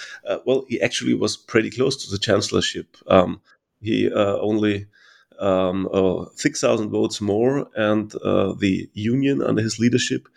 well, 0.46 0.64
he 0.68 0.80
actually 0.80 1.14
was 1.14 1.36
pretty 1.36 1.70
close 1.70 2.04
to 2.04 2.10
the 2.10 2.18
chancellorship. 2.18 2.96
Um, 3.06 3.42
he 3.82 4.10
only 4.10 4.86
um, 5.38 5.88
uh, 5.92 6.26
6,000 6.34 6.90
votes 6.90 7.20
more, 7.20 7.68
and 7.76 8.14
uh, 8.16 8.54
the 8.54 8.88
union 8.94 9.42
under 9.42 9.62
his 9.62 9.78
leadership 9.78 10.28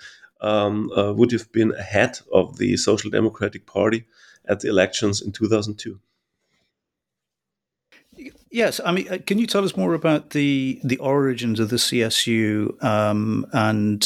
um, 0.42 0.92
uh, 0.92 1.14
would 1.14 1.32
have 1.32 1.52
been 1.52 1.74
ahead 1.74 2.20
of 2.32 2.58
the 2.58 2.78
Social 2.78 3.10
Democratic 3.10 3.66
Party 3.66 4.06
at 4.46 4.60
the 4.60 4.70
elections 4.70 5.22
in 5.22 5.32
2002. 5.32 6.00
Yes, 8.52 8.80
I 8.84 8.92
mean, 8.92 9.08
uh, 9.10 9.18
can 9.26 9.38
you 9.40 9.48
tell 9.48 9.66
us 9.66 9.76
more 9.76 9.94
about 9.94 10.32
the 10.32 10.80
the 10.84 10.98
origins 10.98 11.60
of 11.60 11.70
the 11.70 11.76
CSU 11.78 12.82
um, 12.84 13.46
and 13.52 14.06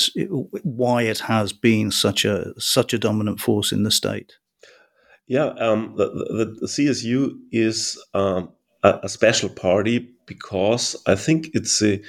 why 0.63 1.03
it 1.03 1.19
has 1.19 1.53
been 1.53 1.91
such 1.91 2.25
a 2.25 2.53
such 2.60 2.93
a 2.93 3.00
dominant 3.00 3.39
force 3.39 3.71
in 3.71 3.83
the 3.83 3.91
state? 3.91 4.33
Yeah, 5.27 5.50
um, 5.60 5.93
the, 5.95 6.10
the, 6.10 6.57
the, 6.60 6.67
CSU 6.67 7.38
is 7.51 8.01
um, 8.13 8.50
a, 8.83 9.00
a, 9.03 9.10
special 9.10 9.48
party 9.48 10.10
because 10.25 11.01
I 11.07 11.15
think 11.15 11.51
it's 11.53 11.81
a 11.81 12.01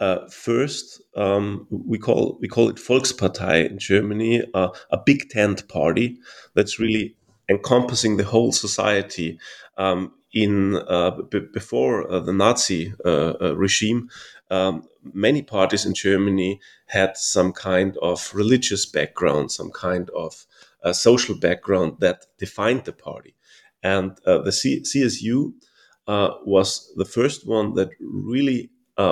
uh, 0.00 0.26
first 0.30 1.02
um, 1.16 1.66
we 1.70 1.98
call 1.98 2.38
we 2.40 2.48
call 2.48 2.68
it 2.68 2.76
Volkspartei 2.76 3.68
in 3.68 3.78
Germany, 3.78 4.42
uh, 4.54 4.68
a 4.90 4.98
big 4.98 5.28
tent 5.30 5.68
party 5.68 6.18
that's 6.54 6.78
really 6.78 7.14
encompassing 7.48 8.16
the 8.16 8.24
whole 8.24 8.52
society. 8.52 9.38
Um, 9.76 10.12
in 10.32 10.76
uh, 10.88 11.10
b- 11.30 11.48
before 11.52 12.10
uh, 12.10 12.20
the 12.20 12.32
Nazi 12.32 12.94
uh, 13.04 13.54
regime, 13.56 14.08
um, 14.50 14.88
many 15.12 15.42
parties 15.42 15.84
in 15.86 15.94
Germany 15.94 16.60
had 16.86 17.16
some 17.16 17.52
kind 17.52 17.96
of 18.02 18.30
religious 18.34 18.86
background, 18.86 19.50
some 19.50 19.70
kind 19.70 20.10
of 20.10 20.46
social 20.92 21.36
background 21.36 21.96
that 22.00 22.26
defined 22.38 22.84
the 22.84 22.92
party, 22.92 23.34
and 23.82 24.18
the 24.24 24.50
C- 24.52 24.82
CSU 24.82 25.52
was 26.06 26.92
the 26.96 27.04
first 27.04 27.46
one 27.46 27.74
that 27.74 27.90
really, 28.00 28.70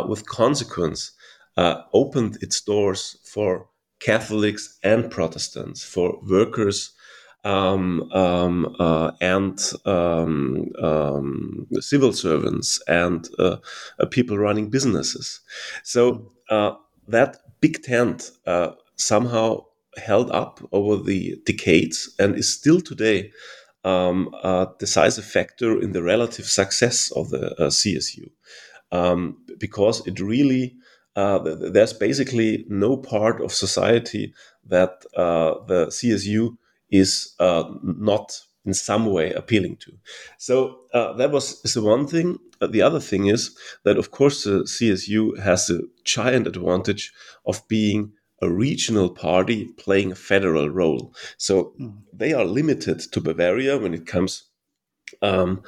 with 0.09 0.27
consequence, 0.27 1.13
opened 1.57 2.39
its 2.43 2.61
doors 2.61 3.17
for 3.25 3.69
Catholics 4.01 4.79
and 4.83 5.11
Protestants, 5.11 5.85
for 5.85 6.19
workers 6.29 6.93
um, 7.45 8.11
um, 8.13 8.77
uh, 8.79 9.13
and 9.21 9.59
um, 9.85 10.71
um 10.83 11.67
civil 11.81 12.13
servants 12.13 12.83
and 12.87 13.29
uh, 13.39 13.57
uh, 13.99 14.07
people 14.07 14.37
running 14.39 14.71
businesses. 14.71 15.41
So 15.83 16.33
that 17.09 17.39
big 17.61 17.83
tent 17.83 18.31
somehow 18.97 19.65
held 19.97 20.31
up 20.31 20.61
over 20.73 21.03
the 21.03 21.41
decades 21.45 22.15
and 22.19 22.37
is 22.37 22.53
still 22.53 22.81
today 22.81 23.31
um, 23.85 24.31
a 24.43 24.69
decisive 24.79 25.25
factor 25.25 25.81
in 25.81 25.93
the 25.93 26.03
relative 26.03 26.47
success 26.47 27.11
of 27.13 27.31
the 27.31 27.53
uh, 27.55 27.71
CSU 27.71 28.31
um, 28.93 29.39
because 29.59 30.07
it 30.07 30.21
really 30.21 30.77
uh, 31.17 31.39
there's 31.39 31.93
basically 31.93 32.65
no 32.69 32.97
part 32.97 33.41
of 33.41 33.53
society 33.53 34.33
that 34.65 35.05
uh, 35.17 35.55
the 35.67 35.87
CSU 35.87 36.57
is 36.91 37.35
uh, 37.39 37.65
not 37.83 38.41
in 38.65 38.75
some 38.75 39.07
way 39.07 39.33
appealing 39.33 39.77
to. 39.77 39.93
So 40.39 40.81
uh, 40.93 41.15
that 41.15 41.31
was 41.31 41.63
the 41.63 41.83
one 41.83 42.07
thing. 42.07 42.39
Uh, 42.61 42.67
the 42.67 42.83
other 42.83 43.01
thing 43.01 43.27
is 43.27 43.57
that 43.85 43.97
of 43.97 44.11
course 44.11 44.45
the 44.45 44.65
CSU 44.65 45.39
has 45.39 45.71
a 45.71 45.81
giant 46.05 46.47
advantage 46.47 47.13
of 47.47 47.67
being 47.69 48.13
a 48.43 48.51
regional 48.51 49.11
party 49.11 49.67
playing 49.79 50.13
a 50.13 50.15
federal 50.15 50.69
role. 50.69 51.15
So 51.37 51.75
mm. 51.81 51.95
they 52.13 52.33
are 52.33 52.45
limited 52.45 53.01
to 53.13 53.21
Bavaria 53.21 53.79
when 53.79 53.95
it 53.95 54.07
comes 54.07 54.45
um, 55.23 55.63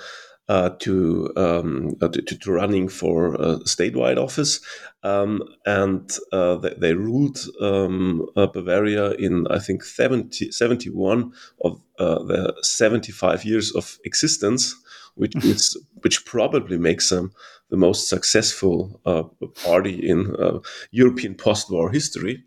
uh, 0.52 0.68
to, 0.80 1.32
um, 1.34 1.96
uh, 2.02 2.08
to, 2.08 2.20
to 2.20 2.52
running 2.52 2.86
for 2.86 3.34
a 3.36 3.56
statewide 3.64 4.18
office, 4.18 4.60
um, 5.02 5.42
and 5.64 6.18
uh, 6.30 6.56
they, 6.56 6.74
they, 6.76 6.94
ruled 6.94 7.38
um, 7.62 8.26
uh, 8.36 8.46
Bavaria 8.46 9.12
in 9.12 9.46
I 9.48 9.58
think 9.58 9.82
70, 9.82 10.52
71 10.52 11.32
of 11.64 11.80
uh, 11.98 12.22
their 12.24 12.48
75 12.60 13.46
years 13.46 13.74
of 13.74 13.98
existence, 14.04 14.76
which 15.14 15.34
is 15.42 15.74
which 16.02 16.26
probably 16.26 16.76
makes 16.76 17.08
them 17.08 17.32
the 17.70 17.78
most 17.78 18.10
successful 18.10 19.00
uh, 19.06 19.22
party 19.64 20.06
in 20.06 20.36
uh, 20.36 20.58
European 20.90 21.34
post-war 21.34 21.90
history, 21.90 22.44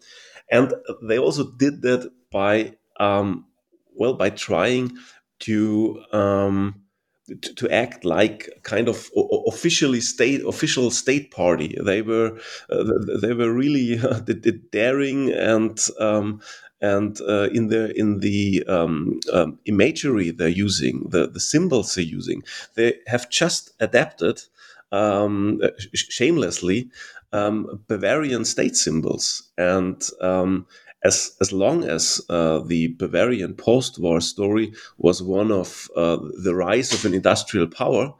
and 0.52 0.76
they 1.02 1.18
also 1.18 1.50
did 1.58 1.82
that 1.82 2.12
by 2.32 2.74
um, 3.00 3.46
well 3.96 4.14
by 4.14 4.30
trying 4.30 4.96
to, 5.40 6.02
um, 6.12 6.85
to. 7.27 7.36
to, 7.36 7.70
act 7.70 8.05
like 8.05 8.50
kind 8.63 8.88
of 8.88 9.10
officially 9.48 10.01
state 10.01 10.41
official 10.46 10.91
state 10.91 11.32
party, 11.32 11.77
they 11.84 12.01
were 12.01 12.38
uh, 12.70 12.84
they 13.22 13.34
were 13.34 13.51
really 13.51 14.00
uh, 14.03 14.20
daring 14.72 15.32
and 15.32 15.79
um, 16.00 16.41
and 16.82 17.20
uh, 17.22 17.50
in 17.51 17.67
the 17.67 17.98
in 17.98 18.20
the 18.20 18.63
um, 18.67 19.20
um, 19.34 19.60
imagery 19.65 20.32
they're 20.32 20.48
using, 20.48 21.08
the 21.10 21.27
the 21.27 21.39
symbols 21.39 21.96
they're 21.96 22.03
using, 22.03 22.44
they 22.75 22.94
have 23.08 23.29
just 23.29 23.74
adapted 23.79 24.41
um, 24.91 25.60
shamelessly 25.94 26.89
um, 27.36 27.82
Bavarian 27.88 28.46
state 28.46 28.75
symbols. 28.75 29.51
And 29.58 30.01
um, 30.22 30.65
as, 31.06 31.38
as 31.40 31.54
long 31.54 31.84
as 31.84 32.20
uh, 32.30 32.60
the 32.60 32.88
Bavarian 32.88 33.54
post 33.54 34.00
war 34.00 34.20
story 34.20 34.74
was 34.98 35.22
one 35.22 35.52
of 35.52 35.88
uh, 35.96 36.18
the 36.44 36.56
rise 36.56 36.92
of 36.94 37.06
an 37.06 37.14
industrial 37.14 37.68
power, 37.68 38.14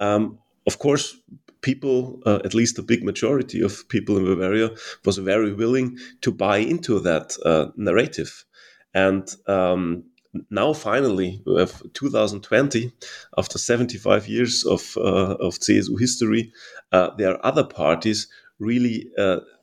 um, 0.00 0.38
of 0.66 0.78
course, 0.78 1.16
people, 1.60 2.20
uh, 2.24 2.38
at 2.42 2.54
least 2.54 2.78
a 2.78 2.82
big 2.82 3.04
majority 3.04 3.60
of 3.60 3.86
people 3.90 4.16
in 4.16 4.24
Bavaria, 4.24 4.70
was 5.04 5.18
very 5.18 5.52
willing 5.52 5.98
to 6.22 6.32
buy 6.32 6.56
into 6.56 6.98
that 7.00 7.36
uh, 7.44 7.66
narrative. 7.76 8.46
And 8.94 9.28
um, 9.46 10.04
now 10.48 10.72
finally 10.72 11.42
we 11.44 11.58
have 11.58 11.82
2020 11.92 12.92
after 13.36 13.58
75 13.58 14.28
years 14.28 14.64
of 14.64 14.96
uh, 14.96 15.34
of 15.40 15.58
CSU 15.58 15.98
history 15.98 16.52
uh, 16.92 17.10
there 17.18 17.32
are 17.32 17.44
other 17.44 17.64
parties 17.64 18.28
really 18.60 19.10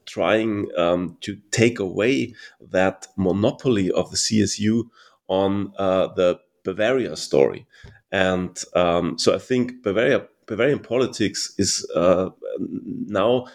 trying 0.08 0.68
um, 0.78 1.18
to 1.22 1.38
take 1.52 1.80
away 1.80 2.34
that 2.60 3.08
monopoly 3.16 3.92
of 3.92 4.10
the 4.10 4.18
CSU 4.18 4.90
on 5.28 5.72
uh, 5.78 6.08
the 6.16 6.40
Bavaria 6.64 7.16
story 7.16 7.68
and 8.12 8.64
um, 8.74 9.18
so 9.18 9.36
I 9.36 9.40
think 9.40 9.84
Bavaria 9.84 10.26
Bavarian 10.46 10.80
politics 10.80 11.54
is 11.58 11.86
uh, 11.94 12.30
now 12.60 13.46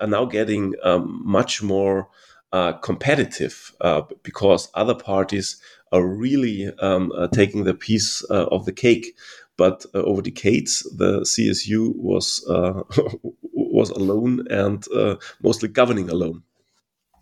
are 0.00 0.06
now 0.06 0.24
getting 0.24 0.74
um, 0.84 1.20
much 1.24 1.62
more 1.62 2.08
uh, 2.52 2.74
competitive 2.74 3.74
uh, 3.80 4.02
because 4.22 4.70
other 4.74 4.94
parties 4.94 5.60
are 5.90 6.06
really 6.06 6.70
um, 6.78 7.12
uh, 7.16 7.26
taking 7.28 7.64
the 7.64 7.74
piece 7.74 8.24
uh, 8.30 8.46
of 8.46 8.64
the 8.66 8.72
cake. 8.72 9.16
But 9.56 9.84
uh, 9.94 9.98
over 9.98 10.22
decades, 10.22 10.82
the 10.96 11.20
CSU 11.20 11.94
was 11.96 12.44
uh, 12.48 12.82
was 13.82 13.90
alone 13.90 14.34
and 14.50 14.80
uh, 15.02 15.14
mostly 15.42 15.68
governing 15.80 16.08
alone. 16.10 16.42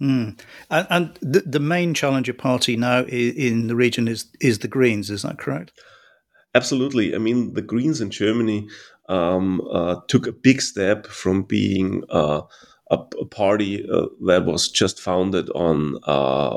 Mm. 0.01 0.39
And, 0.71 0.87
and 0.91 1.19
the, 1.35 1.41
the, 1.55 1.61
main 1.75 1.93
challenger 1.95 2.33
party 2.33 2.75
now 2.77 3.05
in 3.05 3.67
the 3.67 3.77
region 3.77 4.09
is 4.09 4.21
is 4.41 4.59
the 4.59 4.69
Greens. 4.77 5.11
Is 5.11 5.23
that 5.23 5.39
correct? 5.39 5.73
Absolutely. 6.55 7.15
I 7.15 7.19
mean, 7.19 7.55
the 7.55 7.67
Greens 7.73 8.01
in 8.01 8.11
Germany 8.11 8.69
um, 9.09 9.61
uh, 9.79 9.97
took 10.09 10.27
a 10.27 10.39
big 10.49 10.63
step 10.63 11.07
from 11.07 11.43
being 11.43 12.03
uh, 12.09 12.43
a, 12.91 12.99
a, 13.21 13.27
party 13.27 13.87
uh, 13.89 14.07
that 14.27 14.47
was 14.47 14.71
just 14.81 15.01
founded 15.01 15.51
on 15.51 15.97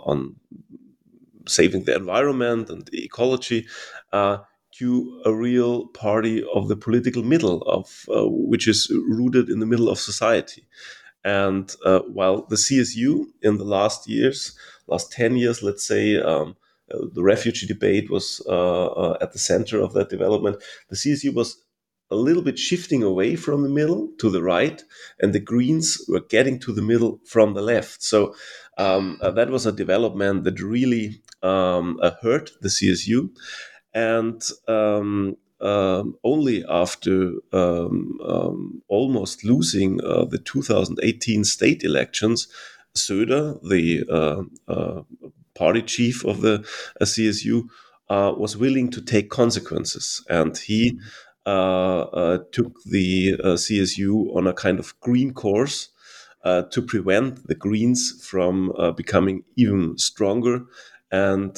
on 0.10 0.36
saving 1.48 1.84
the 1.84 1.96
environment 1.96 2.70
and 2.70 2.86
the 2.88 3.04
ecology, 3.04 3.68
uh, 4.12 4.38
to 4.80 5.22
a 5.26 5.34
real 5.34 5.88
party 5.88 6.44
of 6.54 6.68
the 6.68 6.76
political 6.76 7.24
middle, 7.24 7.62
of 7.64 8.06
uh, 8.10 8.28
which 8.28 8.68
is 8.68 8.92
rooted 9.08 9.50
in 9.50 9.60
the 9.60 9.66
middle 9.66 9.90
of 9.90 10.00
society. 10.00 10.66
And 11.24 11.74
uh, 11.86 12.00
while 12.00 12.46
the 12.48 12.56
CSU 12.56 13.26
in 13.42 13.58
the 13.58 13.64
last 13.64 14.10
years, 14.10 14.58
last 14.88 15.12
ten 15.12 15.38
years, 15.38 15.64
let's 15.64 15.86
say. 15.86 16.20
Um, 16.20 16.56
the 17.16 17.24
refugee 17.24 17.66
debate 17.66 18.12
was 18.12 18.40
at 19.22 19.32
the 19.32 19.40
center 19.40 19.80
of 19.82 19.94
that 19.94 20.10
development. 20.10 20.62
The 20.90 20.96
CSU 20.96 21.34
was 21.34 21.64
a 22.14 22.16
little 22.16 22.44
bit 22.44 22.60
shifting 22.60 23.04
away 23.04 23.36
from 23.36 23.64
the 23.64 23.70
middle 23.70 24.10
to 24.20 24.30
the 24.30 24.44
right, 24.44 24.82
and 25.20 25.34
the 25.34 25.40
Greens 25.40 26.06
were 26.08 26.22
getting 26.22 26.60
to 26.60 26.72
the 26.72 26.82
middle 26.82 27.20
from 27.26 27.54
the 27.54 27.62
left. 27.62 28.04
So 28.04 28.36
um, 28.78 29.18
uh, 29.22 29.32
that 29.32 29.50
was 29.50 29.66
a 29.66 29.72
development 29.72 30.44
that 30.44 30.60
really 30.60 31.22
um, 31.42 32.00
uh, 32.02 32.12
hurt 32.22 32.52
the 32.62 32.70
CSU. 32.70 33.30
And 33.94 34.42
um, 34.68 35.38
um, 35.62 36.18
only 36.24 36.66
after 36.68 37.34
um, 37.52 38.20
um, 38.26 38.82
almost 38.88 39.44
losing 39.44 40.04
uh, 40.04 40.26
the 40.26 40.40
2018 40.40 41.44
state 41.44 41.84
elections, 41.84 42.48
Söder, 42.96 43.60
the 43.68 44.04
uh, 44.10 44.44
uh, 44.72 45.04
party 45.56 45.82
chief 45.82 46.26
of 46.26 46.42
the 46.42 46.66
uh, 47.00 47.06
CSU, 47.06 47.68
was 48.10 48.58
willing 48.58 48.92
to 48.92 49.02
take 49.02 49.30
consequences. 49.30 50.24
And 50.30 50.58
he 50.58 50.92
mm-hmm. 50.92 51.08
Uh, 51.46 52.04
uh, 52.04 52.38
took 52.54 52.82
the 52.86 53.36
uh, 53.44 53.48
CSU 53.58 54.34
on 54.34 54.48
a 54.48 54.54
kind 54.54 54.80
of 54.80 54.98
green 55.02 55.34
course 55.34 55.90
to 56.72 56.82
prevent 56.82 57.48
the 57.48 57.56
Greens 57.56 58.26
from 58.26 58.72
becoming 58.96 59.44
even 59.58 59.98
stronger. 59.98 60.62
And 61.12 61.54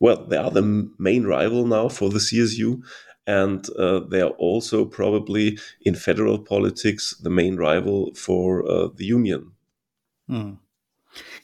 well, 0.00 0.26
they 0.26 0.36
are 0.36 0.50
the 0.50 0.90
main 0.98 1.24
rival 1.24 1.66
now 1.66 1.88
for 1.88 2.08
the 2.10 2.18
CSU 2.18 2.82
and 3.26 3.68
uh, 3.78 4.00
they 4.00 4.20
are 4.20 4.30
also 4.30 4.84
probably 4.84 5.58
in 5.82 5.94
federal 5.94 6.38
politics 6.38 7.14
the 7.22 7.30
main 7.30 7.56
rival 7.56 8.12
for 8.14 8.68
uh, 8.68 8.88
the 8.96 9.04
union. 9.04 9.52
Hmm. 10.26 10.54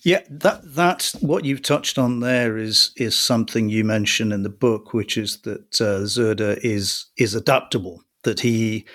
Yeah, 0.03 0.23
that 0.31 0.75
that's 0.75 1.15
what 1.17 1.45
you've 1.45 1.63
touched 1.63 1.99
on 1.99 2.21
there 2.21 2.57
is 2.57 2.93
is 2.97 3.17
something 3.17 3.69
you 3.69 3.85
mention 3.85 4.33
in 4.33 4.43
the 4.43 4.49
book, 4.49 4.95
which 4.95 5.17
is 5.17 5.39
that 5.43 5.81
uh, 5.81 6.61
is 6.63 7.07
is 7.17 7.35
adaptable. 7.35 8.03
That 8.23 8.41
he 8.41 8.87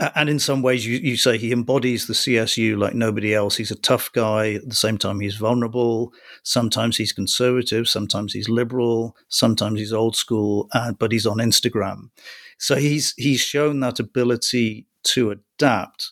and 0.00 0.28
in 0.28 0.38
some 0.38 0.62
ways 0.62 0.86
you, 0.86 0.98
you 0.98 1.16
say 1.16 1.38
he 1.38 1.52
embodies 1.52 2.06
the 2.06 2.14
CSU 2.14 2.76
like 2.76 2.94
nobody 2.94 3.32
else. 3.32 3.56
He's 3.56 3.70
a 3.70 3.76
tough 3.76 4.10
guy. 4.12 4.54
At 4.54 4.68
the 4.68 4.74
same 4.74 4.98
time, 4.98 5.20
he's 5.20 5.36
vulnerable. 5.36 6.12
Sometimes 6.42 6.96
he's 6.96 7.12
conservative. 7.12 7.88
Sometimes 7.88 8.32
he's 8.32 8.48
liberal. 8.48 9.16
Sometimes 9.28 9.78
he's 9.78 9.92
old 9.92 10.16
school. 10.16 10.68
Uh, 10.72 10.92
but 10.92 11.12
he's 11.12 11.26
on 11.26 11.38
Instagram, 11.38 12.10
so 12.58 12.76
he's 12.76 13.14
he's 13.16 13.40
shown 13.40 13.80
that 13.80 14.00
ability 14.00 14.86
to 15.04 15.30
adapt. 15.30 16.10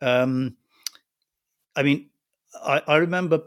Um, 0.00 0.56
I 1.76 1.82
mean, 1.82 2.10
I, 2.64 2.82
I 2.86 2.96
remember 2.96 3.42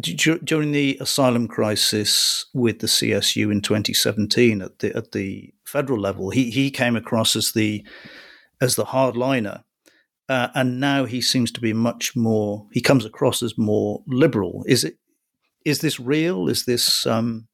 during 0.00 0.72
the 0.72 0.96
asylum 1.00 1.48
crisis 1.48 2.46
with 2.54 2.80
the 2.80 2.86
CSU 2.86 3.50
in 3.50 3.60
2017 3.60 4.62
at 4.62 4.78
the 4.80 4.96
at 4.96 5.12
the 5.12 5.52
federal 5.64 6.00
level, 6.00 6.30
he 6.30 6.50
he 6.50 6.70
came 6.70 6.96
across 6.96 7.36
as 7.36 7.52
the 7.52 7.84
as 8.60 8.76
the 8.76 8.86
hardliner, 8.86 9.62
uh, 10.28 10.48
and 10.54 10.80
now 10.80 11.04
he 11.04 11.20
seems 11.20 11.52
to 11.52 11.60
be 11.60 11.72
much 11.72 12.16
more. 12.16 12.66
He 12.72 12.80
comes 12.80 13.04
across 13.04 13.42
as 13.42 13.56
more 13.56 14.02
liberal. 14.06 14.64
Is 14.66 14.84
it? 14.84 14.96
Is 15.64 15.80
this 15.80 15.98
real? 16.00 16.48
Is 16.48 16.64
this? 16.64 17.06
Um, 17.06 17.48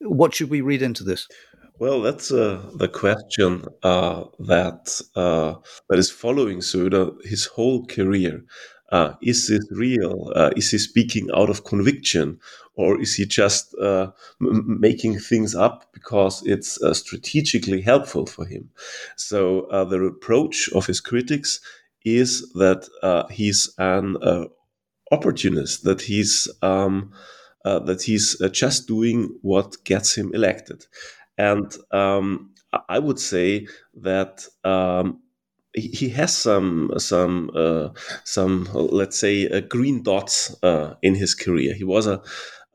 what 0.00 0.34
should 0.34 0.50
we 0.50 0.60
read 0.60 0.82
into 0.82 1.04
this? 1.04 1.26
Well, 1.78 2.02
that's 2.02 2.30
uh, 2.30 2.70
the 2.76 2.88
question 2.88 3.64
uh, 3.82 4.24
that 4.40 5.00
uh, 5.16 5.54
that 5.88 5.98
is 5.98 6.10
following 6.10 6.58
Söder 6.60 7.12
his 7.24 7.46
whole 7.46 7.84
career 7.86 8.42
uh, 8.92 9.14
is 9.22 9.48
this 9.48 9.66
real? 9.70 10.32
Uh, 10.34 10.50
is 10.56 10.70
he 10.70 10.78
speaking 10.78 11.28
out 11.34 11.50
of 11.50 11.64
conviction? 11.64 12.38
Or 12.76 13.00
is 13.00 13.14
he 13.14 13.24
just 13.24 13.74
uh, 13.80 14.10
m- 14.40 14.80
making 14.80 15.18
things 15.20 15.54
up 15.54 15.92
because 15.92 16.42
it's 16.46 16.80
uh, 16.82 16.92
strategically 16.94 17.80
helpful 17.80 18.26
for 18.26 18.46
him? 18.46 18.70
So 19.16 19.62
uh, 19.62 19.84
the 19.84 20.00
approach 20.00 20.68
of 20.74 20.86
his 20.86 21.00
critics 21.00 21.60
is 22.04 22.52
that 22.54 22.88
uh, 23.02 23.26
he's 23.28 23.72
an 23.78 24.16
opportunist, 25.12 25.84
that 25.84 26.02
he's 26.02 26.48
um, 26.62 27.12
that 27.64 28.02
he's 28.02 28.36
just 28.52 28.86
doing 28.86 29.38
what 29.42 29.76
gets 29.84 30.16
him 30.16 30.30
elected. 30.34 30.84
And 31.38 31.74
um, 31.90 32.50
I 32.88 32.98
would 32.98 33.18
say 33.18 33.66
that 34.02 34.46
um, 34.64 35.20
he 35.74 36.08
has 36.10 36.36
some 36.36 36.92
some 36.98 37.50
uh, 37.54 37.88
some 38.24 38.68
let's 38.74 39.18
say 39.18 39.48
uh, 39.48 39.60
green 39.60 40.02
dots 40.02 40.54
uh, 40.62 40.94
in 41.02 41.14
his 41.14 41.34
career. 41.34 41.74
He 41.74 41.84
was 41.84 42.06
a 42.06 42.22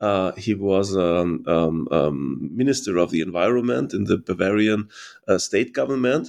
uh, 0.00 0.32
he 0.32 0.54
was 0.54 0.94
a 0.94 1.16
um, 1.16 1.44
um, 1.46 1.88
um, 1.90 2.50
minister 2.54 2.98
of 2.98 3.10
the 3.10 3.20
environment 3.20 3.92
in 3.92 4.04
the 4.04 4.18
Bavarian 4.18 4.88
uh, 5.28 5.38
state 5.38 5.72
government, 5.72 6.28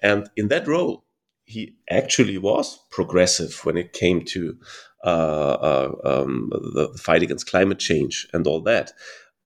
and 0.00 0.28
in 0.36 0.48
that 0.48 0.66
role, 0.66 1.04
he 1.44 1.76
actually 1.90 2.38
was 2.38 2.78
progressive 2.90 3.60
when 3.64 3.76
it 3.76 3.92
came 3.92 4.24
to 4.24 4.56
uh, 5.04 5.88
um, 6.04 6.50
the 6.52 6.88
fight 6.98 7.22
against 7.22 7.50
climate 7.50 7.78
change 7.78 8.28
and 8.32 8.46
all 8.46 8.60
that. 8.60 8.92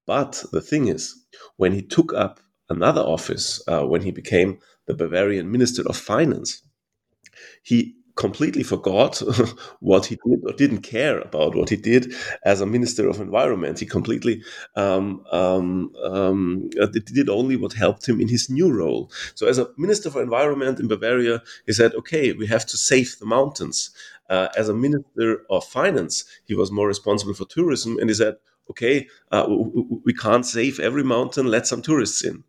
But 0.06 0.44
the 0.52 0.60
thing 0.60 0.88
is, 0.88 1.14
when 1.56 1.72
he 1.72 1.82
took 1.82 2.12
up 2.14 2.40
another 2.68 3.00
office, 3.02 3.62
when 3.66 4.02
he 4.02 4.10
became 4.10 4.58
the 4.86 4.94
Bavarian 4.94 5.50
Minister 5.50 5.82
of 5.86 5.96
Finance, 5.96 6.62
he 7.62 7.96
completely 8.16 8.62
forgot 8.62 9.18
what 9.80 10.06
he 10.06 10.18
did 10.26 10.40
or 10.44 10.52
didn't 10.54 10.80
care 10.80 11.20
about 11.20 11.54
what 11.54 11.68
he 11.68 11.76
did 11.76 12.12
as 12.44 12.60
a 12.60 12.66
minister 12.66 13.08
of 13.08 13.20
environment. 13.20 13.78
He 13.78 13.86
completely 13.86 14.42
um, 14.74 15.24
um, 15.30 15.92
um, 16.02 16.70
uh, 16.80 16.86
did 16.86 17.28
only 17.28 17.56
what 17.56 17.74
helped 17.74 18.08
him 18.08 18.20
in 18.20 18.28
his 18.28 18.50
new 18.50 18.72
role. 18.72 19.12
So, 19.34 19.46
as 19.46 19.58
a 19.58 19.68
minister 19.76 20.10
for 20.10 20.22
environment 20.22 20.80
in 20.80 20.88
Bavaria, 20.88 21.42
he 21.66 21.72
said, 21.72 21.94
"Okay, 21.94 22.32
we 22.32 22.46
have 22.46 22.66
to 22.66 22.76
save 22.76 23.18
the 23.18 23.26
mountains." 23.26 23.90
Uh, 24.28 24.48
as 24.56 24.68
a 24.68 24.74
minister 24.74 25.42
of 25.50 25.64
finance, 25.64 26.24
he 26.46 26.54
was 26.54 26.72
more 26.72 26.88
responsible 26.88 27.34
for 27.34 27.44
tourism, 27.44 27.96
and 27.98 28.10
he 28.10 28.14
said, 28.14 28.36
okay, 28.70 29.08
uh, 29.30 29.46
we 30.04 30.12
can't 30.12 30.44
save 30.44 30.80
every 30.80 31.04
mountain, 31.04 31.46
let 31.46 31.66
some 31.66 31.82
tourists 31.82 32.24
in. 32.24 32.42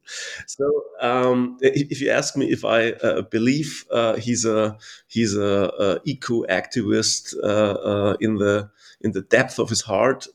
So 0.47 0.83
um, 1.01 1.57
if 1.61 2.01
you 2.01 2.09
ask 2.09 2.35
me 2.35 2.51
if 2.51 2.65
I 2.65 2.91
uh, 2.91 3.21
believe 3.23 3.85
uh, 3.91 4.15
he's 4.15 4.45
a 4.45 4.77
he's 5.07 5.35
a, 5.35 5.71
a 5.79 5.99
eco 6.05 6.43
activist 6.45 7.35
uh, 7.43 7.47
uh, 7.47 8.17
in 8.19 8.35
the 8.35 8.69
in 9.01 9.11
the 9.11 9.21
depth 9.21 9.59
of 9.59 9.69
his 9.69 9.81
heart, 9.81 10.27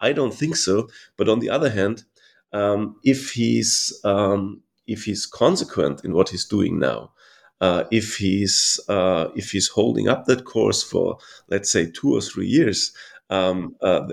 I 0.00 0.12
don't 0.12 0.34
think 0.34 0.56
so. 0.56 0.88
But 1.16 1.28
on 1.28 1.40
the 1.40 1.50
other 1.50 1.70
hand, 1.70 2.04
um, 2.52 2.96
if 3.02 3.32
he's 3.32 3.98
um, 4.04 4.62
if 4.86 5.04
he's 5.04 5.26
consequent 5.26 6.04
in 6.04 6.12
what 6.12 6.28
he's 6.28 6.44
doing 6.44 6.78
now, 6.78 7.12
uh, 7.60 7.84
if 7.90 8.16
he's 8.16 8.78
if 8.88 9.50
he's 9.50 9.68
holding 9.68 10.08
up 10.08 10.26
that 10.26 10.44
course 10.44 10.82
for 10.82 11.18
let's 11.48 11.70
say 11.70 11.90
two 11.90 12.14
or 12.14 12.20
three 12.20 12.46
years, 12.46 12.92
um, 13.30 13.76
uh, 13.80 14.06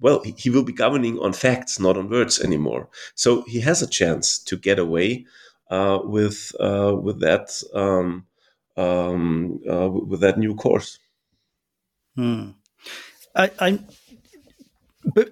well, 0.00 0.22
he 0.36 0.50
will 0.50 0.62
be 0.62 0.72
governing 0.72 1.18
on 1.18 1.32
facts, 1.32 1.80
not 1.80 1.96
on 1.96 2.10
words 2.10 2.40
anymore. 2.40 2.88
So 3.14 3.42
he 3.42 3.60
has 3.60 3.82
a 3.82 3.86
chance 3.86 4.38
to 4.40 4.56
get 4.56 4.78
away 4.78 5.26
uh, 5.70 6.00
with 6.04 6.52
uh, 6.60 6.94
with 7.00 7.20
that 7.20 7.50
um, 7.74 8.26
um, 8.76 9.60
uh, 9.68 9.88
with 9.88 10.20
that 10.20 10.38
new 10.38 10.54
course. 10.54 10.98
Hmm. 12.14 12.50
I, 13.34 13.50
I, 13.58 13.78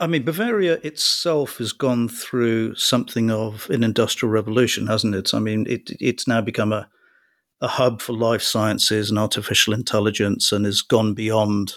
I 0.00 0.06
mean, 0.06 0.24
Bavaria 0.24 0.74
itself 0.82 1.58
has 1.58 1.72
gone 1.72 2.08
through 2.08 2.74
something 2.74 3.30
of 3.30 3.68
an 3.70 3.82
industrial 3.82 4.30
revolution, 4.30 4.86
hasn't 4.86 5.14
it? 5.14 5.32
I 5.32 5.38
mean, 5.38 5.66
it, 5.66 5.90
it's 6.00 6.28
now 6.28 6.40
become 6.40 6.72
a 6.72 6.88
a 7.60 7.68
hub 7.68 8.02
for 8.02 8.12
life 8.12 8.42
sciences 8.42 9.08
and 9.08 9.18
artificial 9.18 9.72
intelligence, 9.72 10.52
and 10.52 10.66
has 10.66 10.82
gone 10.82 11.14
beyond 11.14 11.72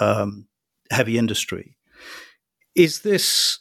um, 0.00 0.46
heavy 0.90 1.18
industry. 1.18 1.76
Is 2.74 3.00
this? 3.00 3.58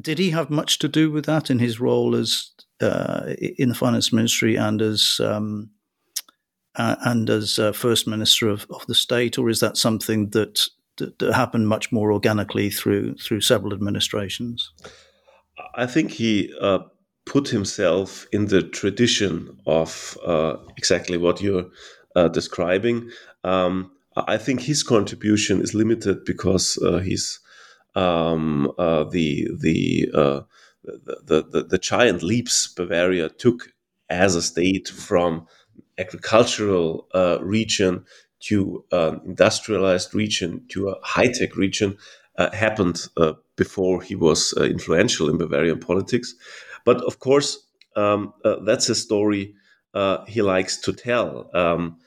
Did 0.00 0.18
he 0.18 0.30
have 0.30 0.50
much 0.50 0.78
to 0.78 0.88
do 0.88 1.10
with 1.10 1.24
that 1.24 1.50
in 1.50 1.58
his 1.58 1.80
role 1.80 2.14
as 2.14 2.50
uh, 2.80 3.34
in 3.58 3.70
the 3.70 3.74
finance 3.74 4.12
ministry 4.12 4.56
and 4.56 4.80
as 4.80 5.20
um, 5.22 5.70
uh, 6.76 6.96
and 7.04 7.28
as 7.28 7.58
uh, 7.58 7.72
first 7.72 8.06
minister 8.06 8.48
of, 8.48 8.66
of 8.70 8.86
the 8.86 8.94
state, 8.94 9.38
or 9.38 9.50
is 9.50 9.60
that 9.60 9.76
something 9.76 10.30
that, 10.30 10.60
that, 10.98 11.18
that 11.18 11.34
happened 11.34 11.68
much 11.68 11.90
more 11.90 12.12
organically 12.12 12.70
through 12.70 13.16
through 13.16 13.40
several 13.40 13.72
administrations? 13.72 14.72
I 15.74 15.86
think 15.86 16.12
he 16.12 16.52
uh, 16.60 16.80
put 17.26 17.48
himself 17.48 18.26
in 18.32 18.46
the 18.46 18.62
tradition 18.62 19.58
of 19.66 20.16
uh, 20.24 20.56
exactly 20.76 21.16
what 21.16 21.40
you're 21.40 21.66
uh, 22.16 22.28
describing. 22.28 23.10
Um, 23.44 23.92
I 24.16 24.38
think 24.38 24.62
his 24.62 24.82
contribution 24.82 25.60
is 25.60 25.74
limited 25.74 26.24
because 26.24 26.78
he's 27.04 27.40
um, 27.94 28.72
uh, 28.78 29.04
the, 29.04 29.48
the, 29.58 30.10
uh, 30.14 30.40
the, 30.84 31.42
the, 31.42 31.64
the 31.64 31.78
giant 31.78 32.22
leaps 32.22 32.68
Bavaria 32.68 33.28
took 33.28 33.68
as 34.08 34.34
a 34.34 34.42
state 34.42 34.88
from 34.88 35.46
agricultural 35.98 37.06
uh, 37.14 37.38
region 37.40 38.04
to 38.40 38.84
an 38.90 39.20
industrialized 39.24 40.14
region 40.14 40.64
to 40.68 40.88
a 40.88 40.96
high-tech 41.02 41.56
region 41.56 41.96
uh, 42.38 42.50
happened 42.52 43.06
uh, 43.16 43.34
before 43.56 44.00
he 44.02 44.14
was 44.14 44.54
uh, 44.56 44.64
influential 44.64 45.28
in 45.28 45.36
Bavarian 45.36 45.78
politics. 45.78 46.34
But 46.84 47.02
of 47.02 47.18
course, 47.18 47.58
um, 47.96 48.32
uh, 48.44 48.56
that's 48.64 48.88
a 48.88 48.94
story 48.94 49.54
uh, 49.92 50.24
he 50.24 50.40
likes 50.40 50.80
to 50.82 50.92
tell. 50.92 51.50
Um, 51.54 51.98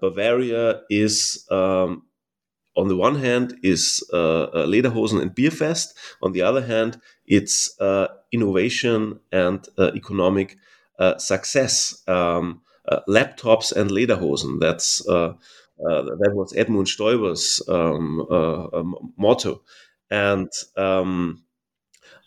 Bavaria 0.00 0.82
is 0.90 1.46
um, 1.50 2.02
on 2.76 2.88
the 2.88 2.96
one 2.96 3.16
hand 3.16 3.54
is 3.62 4.02
uh, 4.12 4.46
Lederhosen 4.66 5.20
and 5.20 5.34
Bierfest. 5.34 5.94
On 6.22 6.32
the 6.32 6.42
other 6.42 6.62
hand, 6.62 7.00
it's 7.26 7.78
uh, 7.80 8.08
innovation 8.32 9.20
and 9.30 9.66
uh, 9.78 9.90
economic 9.94 10.56
success. 11.18 12.02
Um, 12.08 12.62
laptops 13.08 13.72
and 13.72 13.90
Lederhosen. 13.90 14.60
That's 14.60 15.02
that 15.78 16.32
was 16.34 16.54
Edmund 16.56 16.88
Stoiber's 16.88 17.62
um, 17.68 18.20
um, 18.30 19.12
motto, 19.16 19.62
and 20.10 20.48
um, 20.76 21.42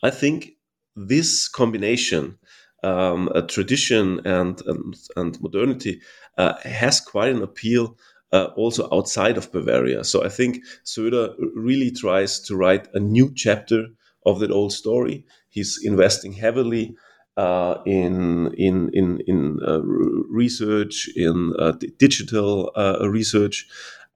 I 0.04 0.10
think 0.10 0.52
this 0.96 1.48
combination, 1.48 2.38
um, 2.84 3.30
a 3.34 3.42
tradition 3.42 4.26
and 4.26 4.62
and, 4.66 4.96
and 5.16 5.42
modernity, 5.42 6.02
uh, 6.38 6.54
has 6.64 7.00
quite 7.00 7.30
an 7.30 7.42
appeal 7.42 7.98
uh, 8.32 8.46
also 8.56 8.88
outside 8.92 9.38
of 9.38 9.52
Bavaria. 9.52 10.04
So 10.04 10.24
I 10.24 10.30
think 10.30 10.64
Söder 10.86 11.34
really 11.56 11.92
tries 11.92 12.40
to 12.42 12.56
write 12.56 12.88
a 12.94 13.00
new 13.00 13.32
chapter 13.34 13.88
of 14.26 14.40
that 14.40 14.52
old 14.52 14.74
story. 14.74 15.26
He's 15.50 15.80
investing 15.84 16.34
heavily 16.34 16.96
uh, 17.38 17.78
in 17.86 18.54
in 18.58 18.90
in 18.94 19.20
in 19.28 19.60
uh, 19.66 19.82
research, 19.84 21.10
in 21.16 21.54
uh, 21.60 21.74
digital 22.00 22.72
uh, 22.76 23.08
research, 23.10 23.68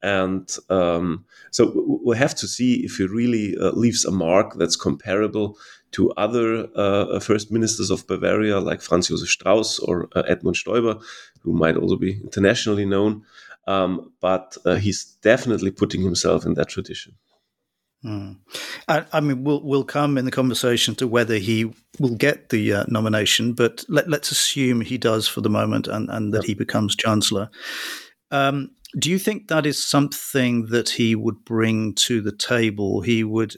and 0.02 0.56
um, 0.70 1.26
so 1.52 2.00
we 2.06 2.18
have 2.18 2.36
to 2.36 2.48
see 2.48 2.86
if 2.86 2.98
he 2.98 3.06
really 3.06 3.58
uh, 3.58 3.72
leaves 3.72 4.06
a 4.06 4.12
mark 4.12 4.56
that's 4.56 4.76
comparable 4.76 5.58
to 5.92 6.12
other 6.12 6.68
uh, 6.76 7.20
first 7.20 7.52
ministers 7.52 7.90
of 7.90 8.06
Bavaria, 8.08 8.60
like 8.60 8.82
Franz 8.82 9.08
Josef 9.08 9.28
Strauss 9.28 9.80
or 9.80 10.08
Edmund 10.16 10.56
Stoiber, 10.56 11.02
who 11.42 11.54
might 11.54 11.76
also 11.76 11.96
be 11.96 12.22
internationally 12.24 12.86
known. 12.86 13.24
Um, 13.68 14.14
but 14.20 14.58
he's 14.80 15.04
definitely 15.22 15.72
putting 15.72 16.02
himself 16.02 16.46
in 16.46 16.54
that 16.56 16.70
tradition. 16.70 17.16
Mm. 18.04 18.38
I, 18.88 19.06
I, 19.12 19.20
mean, 19.20 19.44
we'll 19.44 19.62
we'll 19.62 19.84
come 19.84 20.18
in 20.18 20.24
the 20.24 20.32
conversation 20.32 20.96
to 20.96 21.08
whether 21.08 21.36
he 21.36 21.74
will 22.00 22.16
get 22.16 22.50
the 22.50 22.74
uh, 22.74 22.84
nomination, 22.88 23.54
but 23.54 23.84
let, 23.90 24.08
us 24.08 24.32
assume 24.32 24.82
he 24.82 24.98
does 24.98 25.28
for 25.28 25.42
the 25.42 25.50
moment, 25.50 25.88
and, 25.88 26.10
and 26.10 26.34
that 26.34 26.46
he 26.46 26.54
becomes 26.54 26.96
chancellor. 26.96 27.50
Um, 28.32 28.72
do 28.98 29.12
you 29.12 29.20
think 29.20 29.48
that 29.48 29.66
is 29.66 29.84
something 29.84 30.68
that 30.68 30.90
he 30.90 31.16
would 31.16 31.46
bring 31.46 31.94
to 31.96 32.22
the 32.22 32.32
table? 32.32 33.02
He 33.02 33.24
would, 33.24 33.56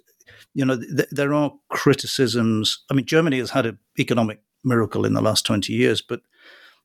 you 0.53 0.65
know, 0.65 0.77
th- 0.77 1.09
there 1.11 1.33
are 1.33 1.53
criticisms. 1.69 2.83
I 2.89 2.93
mean, 2.93 3.05
Germany 3.05 3.39
has 3.39 3.51
had 3.51 3.65
an 3.65 3.79
economic 3.97 4.41
miracle 4.63 5.05
in 5.05 5.13
the 5.13 5.21
last 5.21 5.45
twenty 5.45 5.73
years, 5.73 6.01
but 6.01 6.21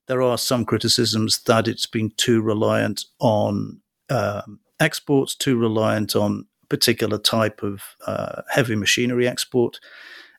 there 0.07 0.23
are 0.23 0.39
some 0.39 0.65
criticisms 0.65 1.41
that 1.47 1.67
it's 1.67 1.87
been 1.87 2.13
too 2.17 2.41
reliant 2.41 3.05
on 3.19 3.81
um, 4.11 4.61
exports, 4.79 5.35
too 5.35 5.57
reliant 5.57 6.15
on 6.15 6.47
particular 6.69 7.19
type 7.19 7.63
of 7.63 7.83
uh, 8.07 8.43
heavy 8.51 8.77
machinery 8.77 9.27
export, 9.27 9.81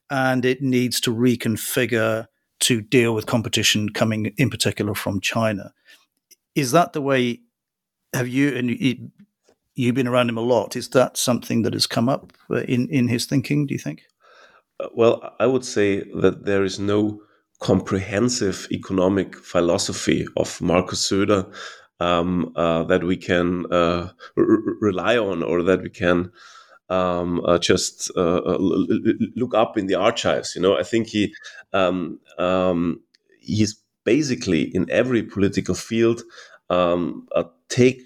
and 0.10 0.46
it 0.46 0.62
needs 0.62 1.02
to 1.02 1.14
reconfigure 1.14 2.28
to 2.60 2.82
deal 2.82 3.14
with 3.14 3.26
competition 3.26 3.90
coming 3.90 4.34
in 4.38 4.50
particular 4.50 4.96
from 4.96 5.20
China. 5.20 5.74
Is 6.56 6.72
that 6.72 6.94
the 6.94 7.02
way? 7.02 7.42
Have 8.14 8.28
you 8.28 8.56
and 8.56 8.70
you, 8.70 9.12
you've 9.76 9.96
been 9.96 10.08
around 10.08 10.30
him 10.30 10.38
a 10.38 10.42
lot? 10.42 10.76
Is 10.76 10.90
that 10.90 11.18
something 11.18 11.64
that 11.64 11.74
has 11.74 11.88
come 11.88 12.10
up 12.10 12.34
uh, 12.50 12.62
in 12.62 12.88
in 12.90 13.08
his 13.08 13.26
thinking? 13.26 13.68
Do 13.68 13.74
you 13.74 13.80
think? 13.80 14.04
Uh, 14.80 14.88
well, 14.94 15.34
I 15.40 15.46
would 15.46 15.66
say 15.66 16.04
that 16.22 16.46
there 16.46 16.64
is 16.64 16.80
no 16.80 17.22
comprehensive 17.60 18.68
economic 18.72 19.36
philosophy 19.36 20.28
of 20.36 20.62
Markus 20.62 21.10
Söder 21.10 21.52
um, 22.00 22.54
uh, 22.56 22.84
that 22.84 23.04
we 23.04 23.18
can 23.18 23.66
uh, 23.72 24.10
rely 24.36 25.18
on 25.18 25.44
or 25.44 25.64
that 25.64 25.82
we 25.82 25.90
can 25.90 26.32
um, 26.90 27.42
uh, 27.46 27.58
just 27.58 28.12
uh, 28.16 28.58
look 29.36 29.54
up 29.54 29.78
in 29.78 29.88
the 29.88 29.96
archives. 29.96 30.56
You 30.56 30.62
know, 30.62 30.78
I 30.78 30.84
think 30.84 31.08
he 31.08 31.34
um, 31.74 32.20
um, 32.38 33.02
he's 33.40 33.82
basically 34.04 34.64
in 34.76 34.90
every 34.90 35.24
political 35.24 35.76
field 35.76 36.22
um, 36.70 37.28
a 37.36 37.46
take 37.70 38.02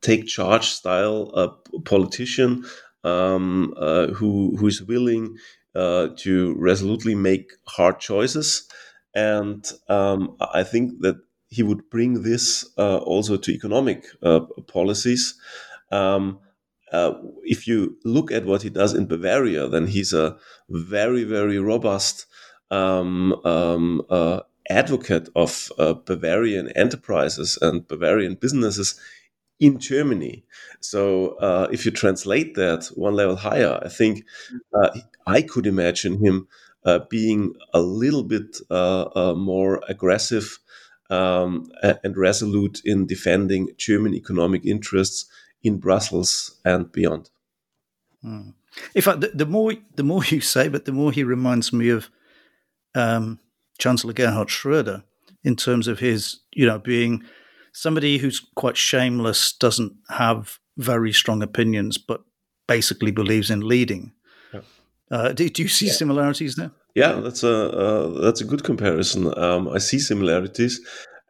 take 0.00 0.26
charge 0.26 0.66
style 0.68 1.60
politician 1.84 2.64
um, 3.04 3.74
who 4.14 4.56
who 4.58 4.66
is 4.66 4.82
willing 4.82 5.36
to 5.74 6.54
resolutely 6.58 7.14
make 7.14 7.52
hard 7.66 8.00
choices. 8.00 8.68
And 9.14 9.64
um, 9.88 10.36
I 10.40 10.64
think 10.64 11.00
that 11.02 11.16
he 11.48 11.62
would 11.62 11.88
bring 11.88 12.22
this 12.22 12.68
uh, 12.76 12.98
also 12.98 13.36
to 13.36 13.52
economic 13.52 14.06
uh, 14.22 14.40
policies. 14.66 15.34
Um, 15.92 16.40
uh, 16.92 17.14
if 17.44 17.66
you 17.66 17.96
look 18.04 18.32
at 18.32 18.44
what 18.44 18.62
he 18.62 18.70
does 18.70 18.92
in 18.94 19.06
Bavaria, 19.06 19.68
then 19.68 19.86
he's 19.86 20.12
a 20.12 20.36
very, 20.68 21.24
very 21.24 21.58
robust 21.58 22.26
um, 22.70 23.34
um, 23.44 24.02
uh, 24.10 24.40
advocate 24.70 25.28
of 25.34 25.70
uh, 25.78 25.94
Bavarian 25.94 26.70
enterprises 26.70 27.58
and 27.60 27.86
Bavarian 27.86 28.34
businesses 28.34 28.98
in 29.60 29.78
Germany. 29.78 30.44
So 30.80 31.36
uh, 31.36 31.68
if 31.70 31.84
you 31.84 31.92
translate 31.92 32.54
that 32.54 32.86
one 32.94 33.14
level 33.14 33.36
higher, 33.36 33.80
I 33.82 33.88
think 33.88 34.24
I 35.26 35.42
could 35.42 35.66
imagine 35.66 36.24
him 36.24 36.48
being 37.08 37.54
a 37.72 37.80
little 37.80 38.24
bit 38.24 38.58
more 38.70 39.80
aggressive 39.88 40.58
um, 41.10 41.70
and 41.82 42.16
resolute 42.16 42.80
in 42.84 43.06
defending 43.06 43.70
German 43.76 44.14
economic 44.14 44.64
interests 44.64 45.26
in 45.62 45.78
Brussels 45.78 46.60
and 46.64 46.90
beyond. 46.92 47.30
Hmm. 48.22 48.50
In 48.94 49.02
fact, 49.02 49.20
the, 49.20 49.28
the, 49.28 49.46
more 49.46 49.74
the 49.94 50.02
more 50.02 50.24
you 50.24 50.40
say, 50.40 50.68
but 50.68 50.84
the 50.84 50.92
more 50.92 51.12
he 51.12 51.24
reminds 51.24 51.72
me 51.72 51.90
of 51.90 52.10
um, 52.94 53.38
Chancellor 53.78 54.12
Gerhard 54.12 54.48
Schröder 54.48 55.02
in 55.42 55.56
terms 55.56 55.88
of 55.88 55.98
his, 55.98 56.40
you 56.52 56.66
know, 56.66 56.78
being 56.78 57.22
somebody 57.72 58.18
who's 58.18 58.40
quite 58.54 58.76
shameless, 58.76 59.52
doesn't 59.52 59.92
have 60.08 60.58
very 60.76 61.12
strong 61.12 61.42
opinions, 61.42 61.98
but 61.98 62.22
basically 62.66 63.10
believes 63.10 63.50
in 63.50 63.60
leading. 63.60 64.12
Yeah. 64.52 64.60
Uh, 65.10 65.32
do, 65.32 65.48
do, 65.48 65.62
you 65.62 65.68
see 65.68 65.86
yeah. 65.86 65.92
similarities 65.92 66.56
there? 66.56 66.70
Yeah, 66.94 67.14
that's 67.14 67.42
a 67.42 67.70
uh, 67.76 68.20
that's 68.22 68.40
a 68.40 68.44
good 68.44 68.62
comparison. 68.62 69.36
Um, 69.36 69.68
I 69.68 69.78
see 69.78 69.98
similarities, 69.98 70.80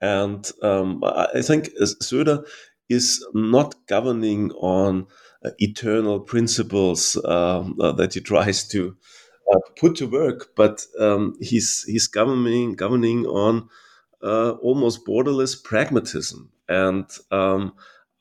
and 0.01 0.49
um, 0.63 1.03
I 1.03 1.41
think 1.41 1.71
Söder 1.81 2.47
is 2.91 3.25
not 3.33 3.75
governing 3.87 4.51
on 4.53 5.07
uh, 5.45 5.51
eternal 5.59 6.21
principles 6.21 7.17
um, 7.25 7.77
uh, 7.81 7.93
that 7.93 8.15
he 8.15 8.21
tries 8.21 8.69
to 8.69 8.97
uh, 9.53 9.59
put 9.79 9.97
to 9.97 10.07
work, 10.07 10.55
but 10.57 10.87
um, 10.99 11.37
he's 11.41 11.85
he's 11.85 12.07
governing 12.07 12.75
governing 12.75 13.27
on 13.27 13.69
uh, 14.23 14.53
almost 14.63 15.05
borderless 15.07 15.63
pragmatism, 15.63 16.51
and 16.69 17.07
um, 17.31 17.75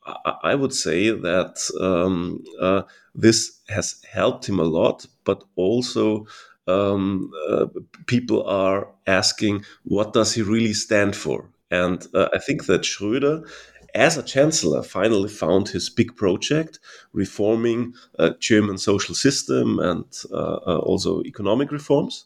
I, 0.04 0.34
I, 0.42 0.54
would 0.54 0.74
say 0.74 1.10
that 1.10 1.56
um, 1.80 2.44
uh, 2.60 2.82
this 3.14 3.60
has 3.68 4.02
helped 4.10 4.48
him 4.48 4.58
a 4.58 4.64
lot, 4.64 5.06
but 5.24 5.44
also 5.56 6.26
um, 6.66 7.30
uh, 7.48 7.66
people 8.06 8.46
are 8.46 8.88
asking, 9.06 9.64
what 9.84 10.12
does 10.12 10.34
he 10.34 10.42
really 10.42 10.72
stand 10.74 11.16
for? 11.16 11.48
And 11.70 12.06
uh, 12.14 12.28
I 12.32 12.38
think 12.38 12.66
that 12.66 12.82
Schröder, 12.82 13.48
as 13.94 14.16
a 14.16 14.22
chancellor, 14.22 14.82
finally 14.82 15.28
found 15.28 15.68
his 15.68 15.88
big 15.88 16.16
project, 16.16 16.80
reforming 17.12 17.94
a 18.18 18.34
German 18.34 18.78
social 18.78 19.14
system 19.14 19.78
and 19.78 20.04
uh, 20.32 20.58
uh, 20.66 20.78
also 20.78 21.22
economic 21.22 21.70
reforms. 21.70 22.24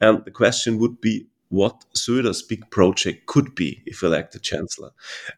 And 0.00 0.24
the 0.24 0.30
question 0.30 0.78
would 0.78 1.00
be 1.00 1.26
what 1.50 1.84
Söder's 1.94 2.42
big 2.42 2.70
project 2.70 3.26
could 3.26 3.54
be 3.54 3.82
if 3.84 4.02
elected 4.02 4.42
chancellor. 4.42 4.92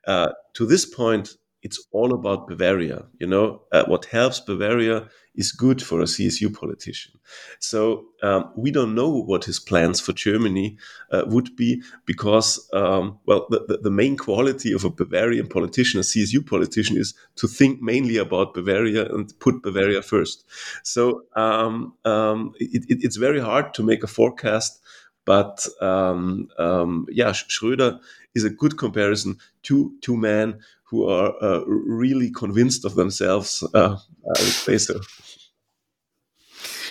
Uh, 0.06 0.32
to 0.54 0.66
this 0.66 0.86
point, 0.86 1.36
it's 1.62 1.86
all 1.92 2.12
about 2.12 2.48
Bavaria. 2.48 3.04
You 3.18 3.28
know, 3.28 3.62
uh, 3.70 3.84
what 3.84 4.06
helps 4.06 4.40
Bavaria 4.40 5.08
is 5.34 5.52
good 5.52 5.80
for 5.80 6.00
a 6.00 6.04
CSU 6.04 6.52
politician. 6.52 7.12
So 7.58 8.06
um, 8.22 8.50
we 8.56 8.70
don't 8.70 8.94
know 8.94 9.08
what 9.08 9.44
his 9.44 9.58
plans 9.58 10.00
for 10.00 10.12
Germany 10.12 10.76
uh, 11.10 11.22
would 11.26 11.56
be 11.56 11.82
because, 12.04 12.68
um, 12.72 13.18
well, 13.26 13.46
the, 13.48 13.78
the, 13.82 13.90
main 13.90 14.16
quality 14.16 14.72
of 14.72 14.84
a 14.84 14.90
Bavarian 14.90 15.46
politician, 15.46 16.00
a 16.00 16.02
CSU 16.02 16.46
politician, 16.46 16.96
is 16.98 17.14
to 17.36 17.46
think 17.46 17.80
mainly 17.80 18.18
about 18.18 18.54
Bavaria 18.54 19.06
and 19.14 19.32
put 19.38 19.62
Bavaria 19.62 20.02
first. 20.02 20.44
So 20.82 21.22
um, 21.36 21.94
um 22.04 22.52
it, 22.58 22.84
it, 22.88 22.98
it's 23.02 23.16
very 23.16 23.40
hard 23.40 23.72
to 23.74 23.82
make 23.82 24.02
a 24.02 24.08
forecast. 24.08 24.80
But 25.24 25.68
um, 25.80 26.48
um, 26.58 27.06
yeah, 27.08 27.30
Schröder 27.30 28.00
is 28.34 28.44
a 28.44 28.50
good 28.50 28.76
comparison 28.76 29.38
to 29.62 29.92
two 30.00 30.16
men 30.16 30.60
who 30.92 31.08
are 31.08 31.34
uh, 31.42 31.64
really 31.64 32.30
convinced 32.30 32.84
of 32.84 32.94
themselves. 32.94 33.64
Uh, 33.74 33.96
I 33.96 34.28
would 34.28 34.36
say 34.38 34.76
so. 34.76 35.00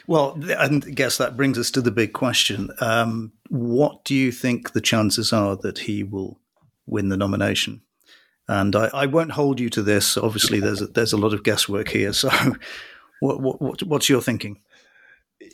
Well, 0.08 0.38
I 0.58 0.68
guess 0.68 1.18
that 1.18 1.38
brings 1.38 1.60
us 1.60 1.70
to 1.72 1.82
the 1.82 1.92
big 1.92 2.12
question. 2.12 2.72
Um, 2.82 3.34
what 3.50 4.04
do 4.04 4.16
you 4.16 4.32
think 4.32 4.74
the 4.74 4.82
chances 4.82 5.32
are 5.32 5.56
that 5.58 5.78
he 5.80 6.04
will 6.04 6.40
win 6.88 7.10
the 7.10 7.16
nomination? 7.16 7.84
And 8.48 8.76
I, 8.76 8.90
I 8.92 9.06
won't 9.06 9.34
hold 9.34 9.60
you 9.60 9.70
to 9.70 9.84
this. 9.84 10.18
Obviously, 10.18 10.60
there's 10.60 10.82
a, 10.82 10.88
there's 10.88 11.14
a 11.14 11.18
lot 11.18 11.34
of 11.34 11.44
guesswork 11.44 11.90
here. 11.90 12.12
So, 12.22 12.30
what, 13.20 13.40
what, 13.40 13.84
what's 13.84 14.10
your 14.10 14.20
thinking? 14.20 14.58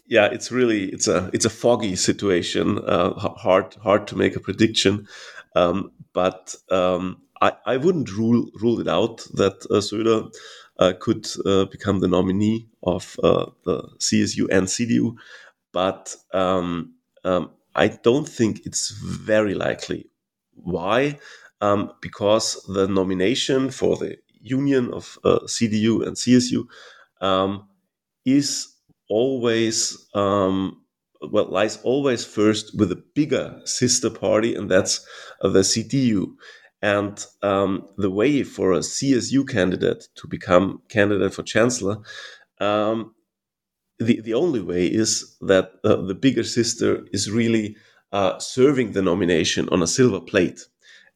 Yeah, 0.07 0.27
it's 0.27 0.53
really 0.53 0.85
it's 0.85 1.09
a 1.09 1.29
it's 1.33 1.43
a 1.43 1.49
foggy 1.49 1.97
situation. 1.97 2.79
Uh, 2.79 3.13
hard 3.13 3.75
hard 3.83 4.07
to 4.07 4.15
make 4.15 4.37
a 4.37 4.39
prediction, 4.39 5.05
um, 5.53 5.91
but 6.13 6.55
um, 6.71 7.21
I, 7.41 7.53
I 7.65 7.77
wouldn't 7.77 8.11
rule 8.11 8.49
rule 8.61 8.79
it 8.79 8.87
out 8.87 9.17
that 9.33 9.65
uh, 9.69 9.81
Söder 9.81 10.33
uh, 10.79 10.93
could 10.99 11.27
uh, 11.45 11.65
become 11.65 11.99
the 11.99 12.07
nominee 12.07 12.67
of 12.83 13.17
uh, 13.23 13.47
the 13.65 13.83
CSU 13.99 14.47
and 14.51 14.67
CDU, 14.67 15.15
but 15.71 16.15
um, 16.33 16.93
um, 17.23 17.51
I 17.75 17.87
don't 17.89 18.27
think 18.27 18.65
it's 18.65 18.91
very 18.91 19.53
likely. 19.55 20.09
Why? 20.55 21.19
Um, 21.61 21.93
because 22.01 22.63
the 22.67 22.87
nomination 22.87 23.71
for 23.71 23.97
the 23.97 24.17
union 24.41 24.93
of 24.93 25.17
uh, 25.23 25.39
CDU 25.47 26.05
and 26.05 26.15
CSU 26.15 26.67
um, 27.21 27.67
is 28.25 28.67
always 29.09 30.07
um, 30.13 30.81
well 31.31 31.45
lies 31.49 31.79
always 31.83 32.25
first 32.25 32.77
with 32.77 32.91
a 32.91 33.03
bigger 33.15 33.59
sister 33.65 34.09
party, 34.09 34.55
and 34.55 34.69
that's 34.69 35.05
uh, 35.41 35.49
the 35.49 35.63
CDU. 35.63 36.35
And 36.81 37.25
um, 37.41 37.87
the 37.97 38.11
way 38.11 38.43
for 38.43 38.73
a 38.73 38.79
CSU 38.79 39.47
candidate 39.47 40.07
to 40.15 40.27
become 40.27 40.81
candidate 40.89 41.33
for 41.33 41.43
chancellor, 41.43 41.97
um, 42.59 43.15
the, 43.99 44.21
the 44.21 44.33
only 44.35 44.61
way 44.61 44.85
is 44.85 45.35
that 45.41 45.71
uh, 45.83 45.95
the 45.95 46.13
bigger 46.13 46.43
sister 46.43 47.05
is 47.11 47.31
really 47.31 47.75
uh, 48.11 48.37
serving 48.39 48.91
the 48.91 49.01
nomination 49.01 49.67
on 49.69 49.81
a 49.81 49.87
silver 49.87 50.19
plate. 50.19 50.61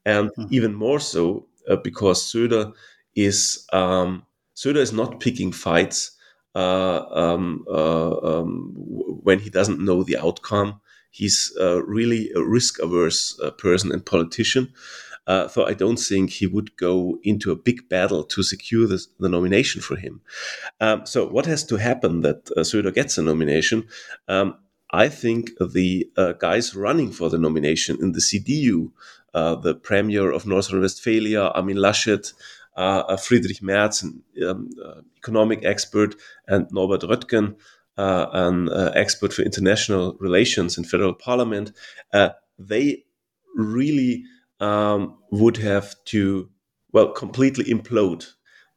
And 0.05 0.29
mm-hmm. 0.29 0.53
even 0.53 0.73
more 0.73 0.99
so 0.99 1.47
uh, 1.69 1.75
because 1.75 2.23
Söder 2.23 2.73
is, 3.15 3.67
um, 3.71 4.23
Söder 4.55 4.77
is 4.77 4.91
not 4.91 5.19
picking 5.19 5.51
fights 5.51 6.17
uh, 6.55 7.05
um, 7.11 7.63
uh, 7.69 8.17
um, 8.17 8.73
when 8.75 9.39
he 9.39 9.49
doesn't 9.49 9.79
know 9.79 10.03
the 10.03 10.17
outcome. 10.17 10.81
He's 11.11 11.55
uh, 11.59 11.83
really 11.83 12.31
a 12.35 12.43
risk 12.43 12.79
averse 12.79 13.39
person 13.57 13.91
and 13.91 14.05
politician. 14.05 14.73
Uh, 15.27 15.47
so 15.47 15.65
I 15.65 15.73
don't 15.73 15.99
think 15.99 16.31
he 16.31 16.47
would 16.47 16.75
go 16.77 17.19
into 17.23 17.51
a 17.51 17.55
big 17.55 17.87
battle 17.89 18.23
to 18.23 18.43
secure 18.43 18.87
this, 18.87 19.07
the 19.19 19.29
nomination 19.29 19.81
for 19.81 19.95
him. 19.95 20.21
Um, 20.79 21.05
so 21.05 21.27
what 21.27 21.45
has 21.45 21.63
to 21.65 21.77
happen 21.77 22.21
that 22.21 22.49
uh, 22.57 22.61
Söder 22.61 22.93
gets 22.93 23.17
a 23.17 23.21
nomination? 23.21 23.87
Um, 24.27 24.55
I 24.91 25.07
think 25.07 25.51
the 25.59 26.09
uh, 26.17 26.33
guys 26.33 26.75
running 26.75 27.11
for 27.11 27.29
the 27.29 27.37
nomination 27.37 27.97
in 28.01 28.11
the 28.11 28.19
CDU, 28.19 28.91
uh, 29.33 29.55
the 29.55 29.75
Premier 29.75 30.31
of 30.31 30.45
North 30.45 30.71
Rhine-Westphalia, 30.71 31.43
Armin 31.55 31.77
Laschet, 31.77 32.33
uh, 32.77 33.03
uh, 33.07 33.17
Friedrich 33.17 33.61
Merz, 33.61 34.01
an 34.01 34.23
um, 34.47 34.69
uh, 34.83 35.01
economic 35.17 35.63
expert, 35.63 36.15
and 36.47 36.67
Norbert 36.71 37.01
Röttgen, 37.01 37.55
an 37.97 38.69
expert 38.95 39.33
for 39.33 39.43
international 39.43 40.17
relations 40.19 40.77
in 40.77 40.83
federal 40.83 41.13
parliament, 41.13 41.71
they 42.57 43.03
really 43.55 44.23
um, 44.61 45.17
would 45.31 45.57
have 45.57 45.95
to, 46.05 46.49
well, 46.93 47.09
completely 47.11 47.65
implode. 47.65 48.25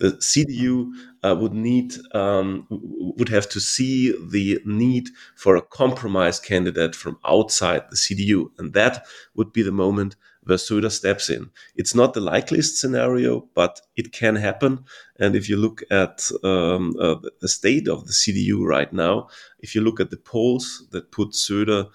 The 0.00 0.12
CDU 0.12 0.90
uh, 1.22 1.36
would 1.38 1.54
need 1.54 1.94
um, 2.14 2.66
would 2.68 3.28
have 3.28 3.48
to 3.50 3.60
see 3.60 4.12
the 4.28 4.60
need 4.64 5.10
for 5.36 5.54
a 5.54 5.62
compromise 5.62 6.40
candidate 6.40 6.96
from 6.96 7.18
outside 7.24 7.82
the 7.90 7.96
CDU, 7.96 8.50
and 8.58 8.72
that 8.72 9.06
would 9.36 9.52
be 9.52 9.62
the 9.62 9.70
moment 9.70 10.16
where 10.42 10.58
Söder 10.58 10.90
steps 10.90 11.30
in. 11.30 11.50
It's 11.76 11.94
not 11.94 12.12
the 12.12 12.20
likeliest 12.20 12.78
scenario, 12.78 13.48
but 13.54 13.80
it 13.96 14.12
can 14.12 14.36
happen. 14.36 14.84
And 15.18 15.36
if 15.36 15.48
you 15.48 15.56
look 15.56 15.82
at 15.90 16.28
um, 16.42 16.94
uh, 17.00 17.16
the 17.40 17.48
state 17.48 17.88
of 17.88 18.06
the 18.06 18.12
CDU 18.12 18.64
right 18.64 18.92
now, 18.92 19.28
if 19.60 19.74
you 19.74 19.80
look 19.80 20.00
at 20.00 20.10
the 20.10 20.16
polls 20.16 20.86
that 20.90 21.12
put 21.12 21.30
Söder 21.30 21.88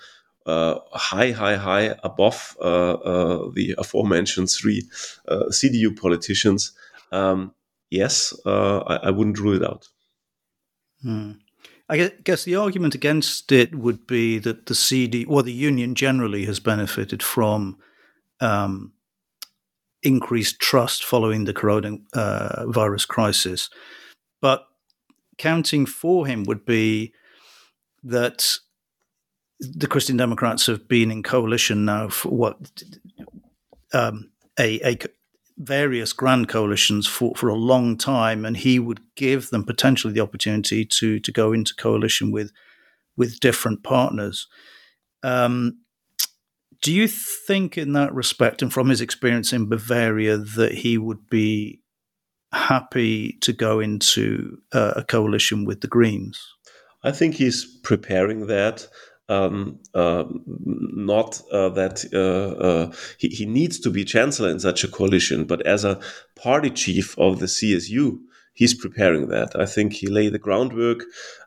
high, 0.45 1.31
high, 1.31 1.55
high 1.55 1.95
above 2.03 2.57
uh, 2.61 2.93
uh, 2.93 3.49
the 3.53 3.75
aforementioned 3.77 4.49
three 4.49 4.83
CDU 5.29 5.99
politicians, 5.99 6.71
um, 7.11 7.53
yes, 7.89 8.33
I, 8.45 8.99
I, 9.03 9.09
wouldn't 9.11 9.39
rule 9.39 9.55
it 9.55 9.63
out. 9.63 9.87
Hmm. 11.01 11.31
I 11.89 12.11
guess 12.23 12.43
the 12.43 12.55
argument 12.55 12.93
against 12.93 13.51
it 13.51 13.73
would 13.73 14.05
be 14.05 14.37
that 14.39 14.67
the 14.67 14.75
CD 14.75 15.25
or 15.25 15.41
the 15.41 15.51
union 15.51 15.95
generally 15.95 16.45
has 16.45 16.59
benefited 16.59 17.23
from 17.23 17.77
um, 18.39 18.93
increased 20.03 20.59
trust 20.59 21.03
following 21.03 21.45
the 21.45 21.53
coronavirus 21.53 23.07
crisis. 23.07 23.69
But 24.39 24.67
counting 25.39 25.87
for 25.87 26.27
him 26.27 26.43
would 26.43 26.63
be 26.63 27.13
that 28.03 28.59
the 29.59 29.87
Christian 29.87 30.17
Democrats 30.17 30.67
have 30.67 30.87
been 30.87 31.11
in 31.11 31.23
coalition 31.23 31.85
now 31.85 32.09
for 32.09 32.29
what 32.29 32.57
um, 33.93 34.31
a, 34.57 34.79
a, 34.87 34.97
various 35.57 36.13
grand 36.13 36.47
coalitions 36.47 37.05
for, 37.05 37.33
for 37.35 37.49
a 37.49 37.55
long 37.55 37.97
time, 37.97 38.45
and 38.45 38.55
he 38.57 38.79
would 38.79 39.01
give 39.15 39.49
them 39.49 39.65
potentially 39.65 40.13
the 40.13 40.21
opportunity 40.21 40.85
to 40.85 41.19
to 41.19 41.31
go 41.31 41.51
into 41.51 41.75
coalition 41.75 42.31
with 42.31 42.51
with 43.17 43.39
different 43.39 43.83
partners. 43.83 44.47
Um, 45.23 45.79
do 46.81 46.93
you 46.93 47.09
think, 47.09 47.77
in 47.77 47.91
that 47.93 48.13
respect, 48.13 48.61
and 48.61 48.71
from 48.71 48.87
his 48.87 49.01
experience 49.01 49.51
in 49.51 49.67
Bavaria, 49.67 50.37
that 50.37 50.73
he 50.73 50.97
would 50.97 51.29
be 51.29 51.81
happy 52.53 53.37
to 53.41 53.51
go 53.51 53.81
into 53.81 54.59
uh, 54.71 54.93
a 54.95 55.03
coalition 55.03 55.65
with 55.65 55.81
the 55.81 55.87
Greens? 55.87 56.41
I 57.03 57.11
think 57.11 57.35
he's 57.35 57.65
preparing 57.83 58.47
that 58.47 58.87
um, 59.29 59.79
uh, 59.93 60.23
not 60.57 61.41
uh, 61.51 61.69
that 61.69 62.03
uh, 62.13 62.63
uh, 62.63 62.91
he, 63.17 63.29
he, 63.29 63.45
needs 63.45 63.79
to 63.79 63.91
be 63.91 64.03
chancellor 64.03 64.49
in 64.49 64.59
such 64.59 64.83
a 64.83 64.87
coalition, 64.87 65.45
but 65.45 65.65
as 65.65 65.85
a 65.85 65.99
party 66.35 66.71
chief 66.71 67.17
of 67.19 67.39
the 67.39 67.45
CSU, 67.45 68.17
he's 68.53 68.73
preparing 68.73 69.27
that. 69.27 69.55
I 69.55 69.65
think 69.65 69.93
he 69.93 70.07
laid 70.07 70.33
the 70.33 70.39
groundwork. 70.39 71.03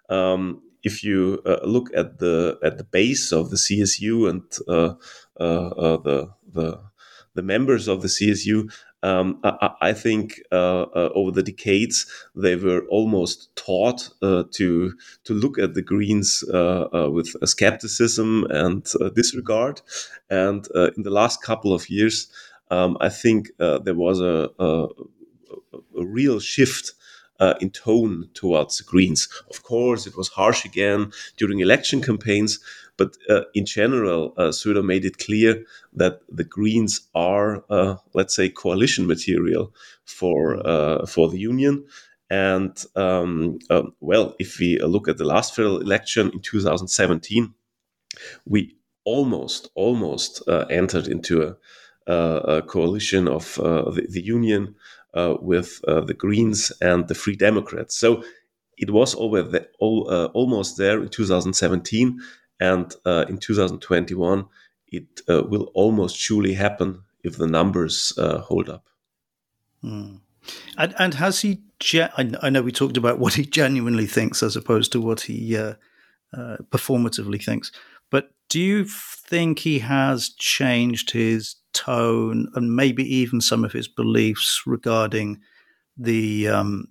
Um, 0.09 0.63
if 0.85 1.03
you 1.03 1.43
uh, 1.45 1.59
look 1.65 1.91
at 1.95 2.19
the 2.19 2.59
at 2.63 2.79
the 2.79 2.85
base 2.85 3.33
of 3.33 3.51
the 3.51 3.57
CSU 3.57 4.31
and 4.31 4.43
uh, 4.69 4.95
the 5.39 6.31
the 6.53 6.81
the 7.35 7.43
members 7.43 7.89
of 7.89 8.03
the 8.03 8.09
CSU, 8.09 8.73
um, 9.03 9.41
I, 9.43 9.71
I, 9.81 9.93
think 9.93 10.41
uh, 10.53 10.83
uh, 10.83 11.11
over 11.15 11.33
the 11.33 11.43
decades 11.43 12.07
they 12.37 12.55
were 12.55 12.87
almost 12.89 13.55
taught 13.57 14.11
uh, 14.23 14.45
to 14.53 14.95
to 15.25 15.35
look 15.35 15.59
at 15.59 15.75
the 15.75 15.83
Greens 15.83 16.45
uh, 16.53 16.87
uh, 16.93 17.11
with 17.11 17.35
skepticism 17.49 18.47
and 18.51 18.87
uh, 19.01 19.09
disregard. 19.11 19.81
And 20.31 20.67
in 20.97 21.03
the 21.03 21.11
last 21.11 21.43
couple 21.43 21.75
of 21.75 21.91
years, 21.91 22.29
um, 22.71 22.97
I 23.01 23.09
think 23.09 23.51
there 23.59 23.95
was 23.95 24.21
a, 24.21 24.51
a, 24.59 24.87
a 25.99 26.05
real 26.05 26.41
shift 26.41 26.93
in 27.61 27.71
tone 27.71 28.29
towards 28.35 28.79
the 28.79 28.85
Greens. 28.85 29.29
Of 29.51 29.65
course, 29.65 30.07
it 30.07 30.17
was 30.17 30.29
harsh 30.29 30.65
again 30.65 31.13
during 31.37 31.59
election 31.59 32.01
campaigns, 32.01 32.61
but 32.97 33.17
uh, 33.29 33.43
in 33.55 33.67
general, 33.67 34.35
uh, 34.37 34.51
Söder 34.51 34.85
made 34.85 35.05
it 35.05 35.19
clear 35.19 35.65
that 35.95 36.21
the 36.29 36.45
Greens 36.45 37.09
are, 37.15 37.65
uh, 37.71 37.97
let's 38.15 38.35
say, 38.35 38.49
coalition 38.49 39.07
material 39.07 39.75
for 40.05 40.67
uh, 40.67 41.07
for 41.07 41.29
the 41.29 41.39
union. 41.39 41.85
And 42.31 42.83
um, 42.97 43.59
um, 43.71 43.95
well, 44.01 44.35
if 44.39 44.59
we 44.59 44.79
look 44.79 45.09
at 45.09 45.19
the 45.19 45.25
last 45.25 45.55
federal 45.55 45.81
election 45.81 46.31
in 46.31 46.41
2017, 46.41 47.55
we 48.47 48.77
almost 49.05 49.71
almost 49.75 50.43
uh, 50.49 50.65
entered 50.71 51.09
into 51.09 51.57
a, 52.07 52.15
a 52.15 52.63
coalition 52.63 53.29
of 53.29 53.55
the, 53.57 54.07
the, 54.09 54.23
union 54.23 54.75
uh, 55.15 55.37
with 55.41 55.81
uh, 55.87 56.01
the 56.01 56.15
Greens 56.15 56.73
and 56.81 57.09
the 57.09 57.15
Free 57.15 57.37
Democrats. 57.37 57.97
So 57.97 58.23
it 58.79 58.91
was 58.91 59.15
over 59.17 59.43
the, 59.43 59.69
all, 59.79 60.11
uh, 60.11 60.27
almost 60.27 60.79
there 60.79 61.03
in 61.03 61.09
2017, 61.09 62.19
and 62.61 62.95
uh, 63.05 63.25
in 63.29 63.39
2021 63.39 64.47
it 64.89 65.21
uh, 65.29 65.43
will 65.43 65.71
almost 65.75 66.17
surely 66.17 66.55
happen 66.55 67.03
if 67.25 67.37
the 67.37 67.47
numbers 67.47 68.13
hold 68.19 68.69
up. 68.69 68.85
Mm. 69.83 70.21
And, 70.77 70.95
and, 70.99 71.15
has 71.15 71.41
he? 71.41 71.63
Ge- 71.79 72.11
I 72.17 72.51
know 72.51 72.63
we 72.63 72.73
talked 72.73 72.97
about 72.97 73.19
what 73.19 73.35
he 73.35 73.45
genuinely 73.45 74.07
thinks 74.07 74.43
as 74.43 74.55
opposed 74.57 74.93
to 74.93 75.01
what 75.01 75.23
he 75.23 75.57
performatively 76.35 77.43
thinks. 77.43 77.73
But 78.11 78.31
do 78.49 78.61
you 78.61 78.85
think 78.85 79.61
he 79.61 79.79
has 79.79 80.29
changed 80.31 81.13
his 81.13 81.57
tone 81.73 82.49
and 82.55 82.77
maybe 82.77 83.03
even 83.17 83.41
some 83.41 83.65
of 83.65 83.73
his 83.73 83.89
beliefs 83.89 84.63
regarding 84.67 85.41
the 85.97 86.49
um, 86.49 86.89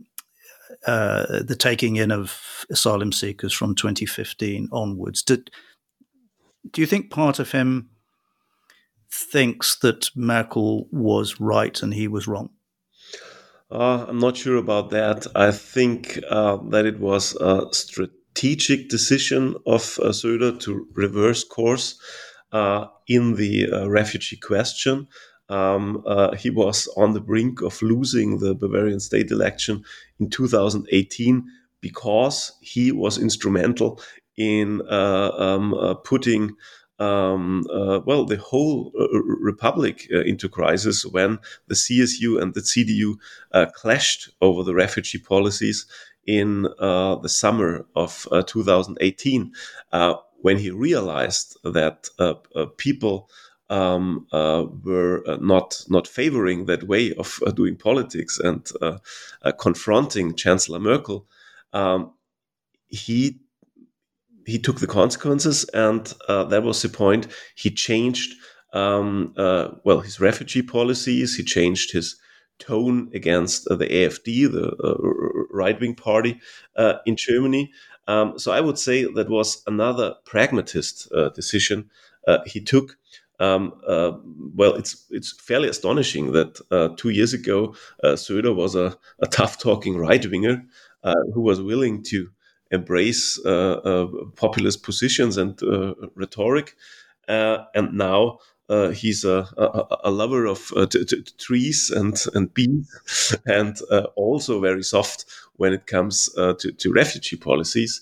uh, 0.85 1.43
the 1.43 1.55
taking 1.57 1.95
in 1.95 2.11
of 2.11 2.65
asylum 2.69 3.11
seekers 3.11 3.53
from 3.53 3.75
2015 3.75 4.69
onwards? 4.71 5.23
Did, 5.23 5.51
do 6.71 6.81
you 6.81 6.87
think 6.87 7.09
part 7.09 7.39
of 7.39 7.51
him 7.51 7.89
thinks 9.11 9.75
that 9.79 10.09
Merkel 10.15 10.87
was 10.91 11.39
right 11.39 11.81
and 11.81 11.93
he 11.93 12.07
was 12.07 12.27
wrong? 12.27 12.49
Uh, 13.71 14.05
I'm 14.07 14.19
not 14.19 14.35
sure 14.35 14.57
about 14.57 14.89
that. 14.89 15.27
I 15.33 15.51
think 15.51 16.19
uh, 16.29 16.57
that 16.69 16.85
it 16.85 16.99
was 16.99 17.35
a 17.35 17.67
strategic 17.71 18.89
decision 18.89 19.55
of 19.65 19.97
uh, 20.01 20.09
Söder 20.09 20.59
to 20.61 20.87
reverse 20.93 21.45
course 21.45 21.97
uh, 22.51 22.87
in 23.07 23.35
the 23.35 23.71
uh, 23.71 23.89
refugee 23.89 24.37
question. 24.37 25.07
Um, 25.51 26.01
uh, 26.05 26.35
he 26.35 26.49
was 26.49 26.87
on 26.95 27.13
the 27.13 27.19
brink 27.19 27.61
of 27.61 27.81
losing 27.81 28.39
the 28.39 28.55
Bavarian 28.55 28.99
state 28.99 29.31
election 29.31 29.83
in 30.19 30.29
2018 30.29 31.45
because 31.81 32.53
he 32.61 32.91
was 32.91 33.17
instrumental 33.17 33.99
in 34.37 34.81
uh, 34.89 35.31
um, 35.37 35.73
uh, 35.73 35.95
putting 35.95 36.55
um, 36.99 37.65
uh, 37.73 37.99
well, 38.05 38.25
the 38.25 38.37
whole 38.37 38.91
uh, 38.99 39.07
republic 39.23 40.07
uh, 40.13 40.19
into 40.21 40.47
crisis 40.47 41.03
when 41.03 41.39
the 41.67 41.73
CSU 41.73 42.39
and 42.39 42.53
the 42.53 42.61
CDU 42.61 43.15
clashed 43.73 44.29
over 44.39 44.63
the 44.63 44.75
refugee 44.75 45.17
policies 45.17 45.87
in 46.27 46.61
the 46.61 47.27
summer 47.27 47.87
of 47.95 48.27
uh, 48.31 48.43
2018 48.43 49.51
uh, 49.91 50.13
when 50.41 50.57
he 50.59 50.69
realized 50.69 51.57
that 51.63 52.09
people 52.77 53.29
um, 53.71 54.27
were 54.31 55.23
not 55.41 55.83
not 55.89 56.07
favoring 56.07 56.65
that 56.65 56.83
way 56.83 57.13
of 57.13 57.39
doing 57.55 57.75
politics 57.75 58.39
and 58.39 58.69
confronting 59.57 60.35
Chancellor 60.35 60.79
Merkel. 60.79 61.25
Um, 61.73 62.13
he 62.87 63.39
he 64.45 64.59
took 64.59 64.79
the 64.79 64.87
consequences, 64.87 65.63
and 65.73 66.13
that 66.27 66.63
was 66.63 66.81
the 66.81 66.89
point. 66.89 67.27
He 67.55 67.71
changed 67.71 68.35
um, 68.73 69.33
well 69.35 70.01
his 70.01 70.19
refugee 70.19 70.63
policies. 70.63 71.35
He 71.35 71.43
changed 71.43 71.93
his 71.93 72.17
tone 72.61 73.09
against 73.13 73.67
uh, 73.67 73.75
the 73.75 73.87
AfD, 73.87 74.51
the 74.51 74.71
uh, 74.83 74.95
right 75.49 75.79
wing 75.79 75.95
party 75.95 76.39
uh, 76.75 76.95
in 77.05 77.15
Germany. 77.17 77.71
Um, 78.07 78.37
so 78.39 78.51
I 78.51 78.61
would 78.61 78.77
say 78.77 79.03
that 79.03 79.29
was 79.29 79.63
another 79.67 80.15
pragmatist 80.25 81.11
decision 81.35 81.89
he 82.45 82.61
took. 82.61 82.97
Um, 83.41 83.73
uh, 83.87 84.11
well, 84.55 84.75
it's 84.75 85.07
it's 85.09 85.33
fairly 85.41 85.67
astonishing 85.67 86.31
that 86.33 86.61
uh, 86.69 86.89
two 86.95 87.09
years 87.09 87.33
ago 87.33 87.75
uh, 88.03 88.15
Söder 88.15 88.55
was 88.55 88.75
a, 88.75 88.95
a 89.19 89.27
tough-talking 89.27 89.97
right 89.97 90.25
winger 90.29 90.63
who 91.33 91.41
was 91.41 91.59
willing 91.59 92.03
to 92.03 92.29
embrace 92.69 93.39
populist 94.35 94.83
positions 94.83 95.37
and 95.37 95.59
rhetoric, 96.15 96.75
and 97.27 97.93
now 97.93 98.37
uh, 98.71 98.89
he's 98.91 99.25
a, 99.25 99.45
a, 99.57 99.97
a, 100.05 100.11
lover 100.11 100.45
of 100.45 100.71
uh, 100.77 100.85
t- 100.85 101.03
t- 101.03 101.23
trees 101.37 101.91
and, 101.93 102.15
and 102.33 102.53
bees, 102.53 103.35
and 103.45 103.77
uh, 103.91 104.03
also 104.15 104.61
very 104.61 104.81
soft 104.81 105.25
when 105.57 105.73
it 105.73 105.87
comes 105.87 106.29
uh, 106.37 106.53
to, 106.53 106.71
to, 106.71 106.93
refugee 106.93 107.35
policies. 107.35 108.01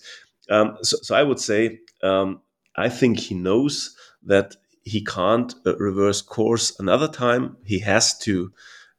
Um, 0.51 0.77
so, 0.83 0.97
so, 1.01 1.15
I 1.15 1.23
would 1.23 1.39
say 1.39 1.79
um, 2.03 2.41
I 2.75 2.87
think 2.87 3.19
he 3.19 3.33
knows 3.33 3.95
that 4.23 4.57
he 4.89 5.03
can't 5.03 5.53
uh, 5.65 5.77
reverse 5.77 6.21
course 6.21 6.79
another 6.79 7.07
time. 7.07 7.57
He 7.63 7.79
has 7.79 8.17
to 8.19 8.51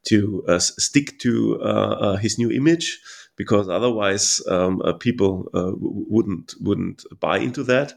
to 0.04 0.44
uh, 0.48 0.58
stick 0.58 1.18
to 1.18 2.16
his 2.22 2.38
new 2.38 2.50
image 2.50 3.00
because 3.36 3.68
otherwise 3.68 4.40
um, 4.48 4.82
people 4.98 5.50
wouldn't 5.52 6.54
wouldn't 6.60 7.04
buy 7.20 7.38
into 7.38 7.62
that. 7.64 7.94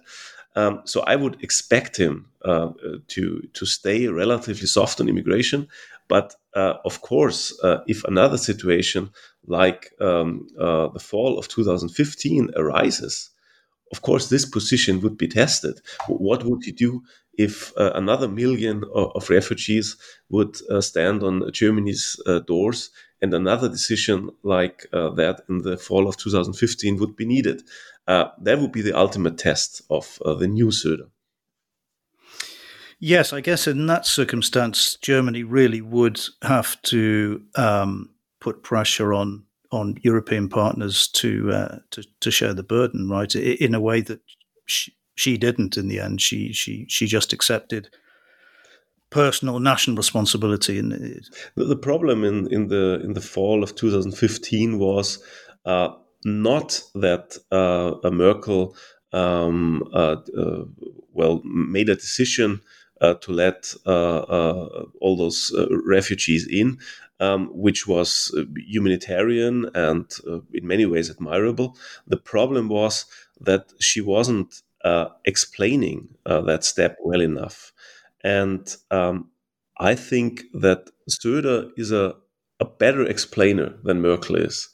Um, 0.56 0.82
so 0.86 1.02
I 1.02 1.16
would 1.16 1.42
expect 1.44 1.98
him 1.98 2.28
uh, 2.46 2.70
to 3.08 3.42
to 3.54 3.66
stay 3.66 4.08
relatively 4.08 4.68
soft 4.68 5.00
on 5.02 5.10
immigration, 5.10 5.68
but 6.08 6.36
uh, 6.54 6.76
of 6.86 7.02
course, 7.02 7.58
uh, 7.64 7.80
if 7.88 8.04
another 8.04 8.38
situation 8.38 9.10
like 9.48 9.92
um, 10.00 10.48
uh, 10.60 10.88
the 10.90 11.00
fall 11.00 11.38
of 11.40 11.48
2015 11.48 12.52
arises, 12.56 13.30
of 13.92 14.02
course 14.02 14.30
this 14.30 14.46
position 14.46 15.02
would 15.02 15.18
be 15.18 15.28
tested. 15.28 15.80
What 16.08 16.44
would 16.44 16.64
he 16.64 16.72
do 16.72 17.04
if 17.38 17.76
uh, 17.78 17.92
another 17.96 18.28
million 18.28 18.84
of, 18.94 19.12
of 19.16 19.30
refugees 19.30 19.98
would 20.30 20.58
uh, 20.70 20.82
stand 20.82 21.24
on 21.24 21.52
Germany's 21.52 22.20
doors 22.48 22.92
and 23.22 23.34
another 23.34 23.70
decision 23.70 24.30
like 24.44 24.86
that 24.92 25.44
in 25.50 25.60
the 25.60 25.78
fall 25.78 26.08
of 26.08 26.18
2015 26.18 26.98
would 26.98 27.16
be 27.16 27.26
needed? 27.26 27.64
Uh, 28.08 28.26
that 28.42 28.60
would 28.60 28.72
be 28.72 28.82
the 28.82 28.98
ultimate 28.98 29.38
test 29.38 29.82
of 29.90 30.22
uh, 30.26 30.34
the 30.34 30.48
new 30.48 30.68
Söder. 30.68 31.10
Yes, 33.00 33.34
I 33.34 33.42
guess 33.42 33.68
in 33.68 33.88
that 33.88 34.06
circumstance, 34.06 34.98
Germany 35.02 35.44
really 35.44 35.82
would 35.82 36.22
have 36.42 36.82
to 36.84 37.44
um, 37.56 38.10
put 38.40 38.64
pressure 38.64 39.14
on 39.14 39.44
on 39.74 39.98
European 40.02 40.50
partners 40.50 41.08
to 41.08 41.52
uh, 41.52 41.78
to, 41.92 42.04
to 42.20 42.32
share 42.32 42.54
the 42.54 42.64
burden, 42.64 43.10
right? 43.10 43.34
In 43.36 43.74
a 43.76 43.82
way 43.82 44.02
that 44.02 44.22
she, 44.66 44.94
she 45.16 45.38
didn't 45.38 45.78
in 45.78 45.88
the 45.88 46.00
end. 46.00 46.22
She 46.22 46.54
she 46.54 46.86
she 46.88 47.08
just 47.08 47.34
accepted 47.34 47.90
personal 49.10 49.60
national 49.60 49.98
responsibility. 49.98 50.80
And 50.80 50.92
the, 51.56 51.66
the 51.66 51.76
problem 51.76 52.24
in, 52.24 52.52
in 52.52 52.68
the 52.68 53.02
in 53.04 53.14
the 53.14 53.22
fall 53.22 53.64
of 53.64 53.76
2015 53.76 54.80
was 54.80 55.24
uh, 55.66 55.90
not 56.26 56.82
that 56.96 57.38
uh, 57.52 58.10
Merkel 58.10 58.76
um, 59.12 59.84
uh, 59.94 60.18
uh, 60.38 60.64
well 61.14 61.42
made 61.44 61.90
a 61.90 61.96
decision 61.96 62.62
uh, 63.02 63.16
to 63.16 63.34
let 63.34 63.74
uh, 63.86 64.20
uh, 64.20 64.86
all 65.02 65.18
those 65.18 65.54
refugees 65.86 66.48
in, 66.48 66.78
um, 67.24 67.42
which 67.66 67.88
was 67.88 68.10
humanitarian 68.76 69.70
and 69.74 70.06
in 70.54 70.68
many 70.68 70.86
ways 70.86 71.10
admirable. 71.10 71.78
The 72.08 72.18
problem 72.18 72.70
was 72.70 73.06
that 73.40 73.72
she 73.80 74.02
wasn't 74.02 74.62
explaining 75.26 76.00
that 76.26 76.64
step 76.64 76.98
well 77.02 77.22
enough, 77.22 77.72
and 78.24 78.76
um, 78.92 79.30
I 79.78 79.96
think 79.96 80.44
that 80.54 80.90
Söder 81.10 81.70
is 81.78 81.92
a, 81.92 82.16
a 82.60 82.66
better 82.66 83.04
explainer 83.04 83.74
than 83.84 84.02
Merkel 84.02 84.36
is. 84.36 84.70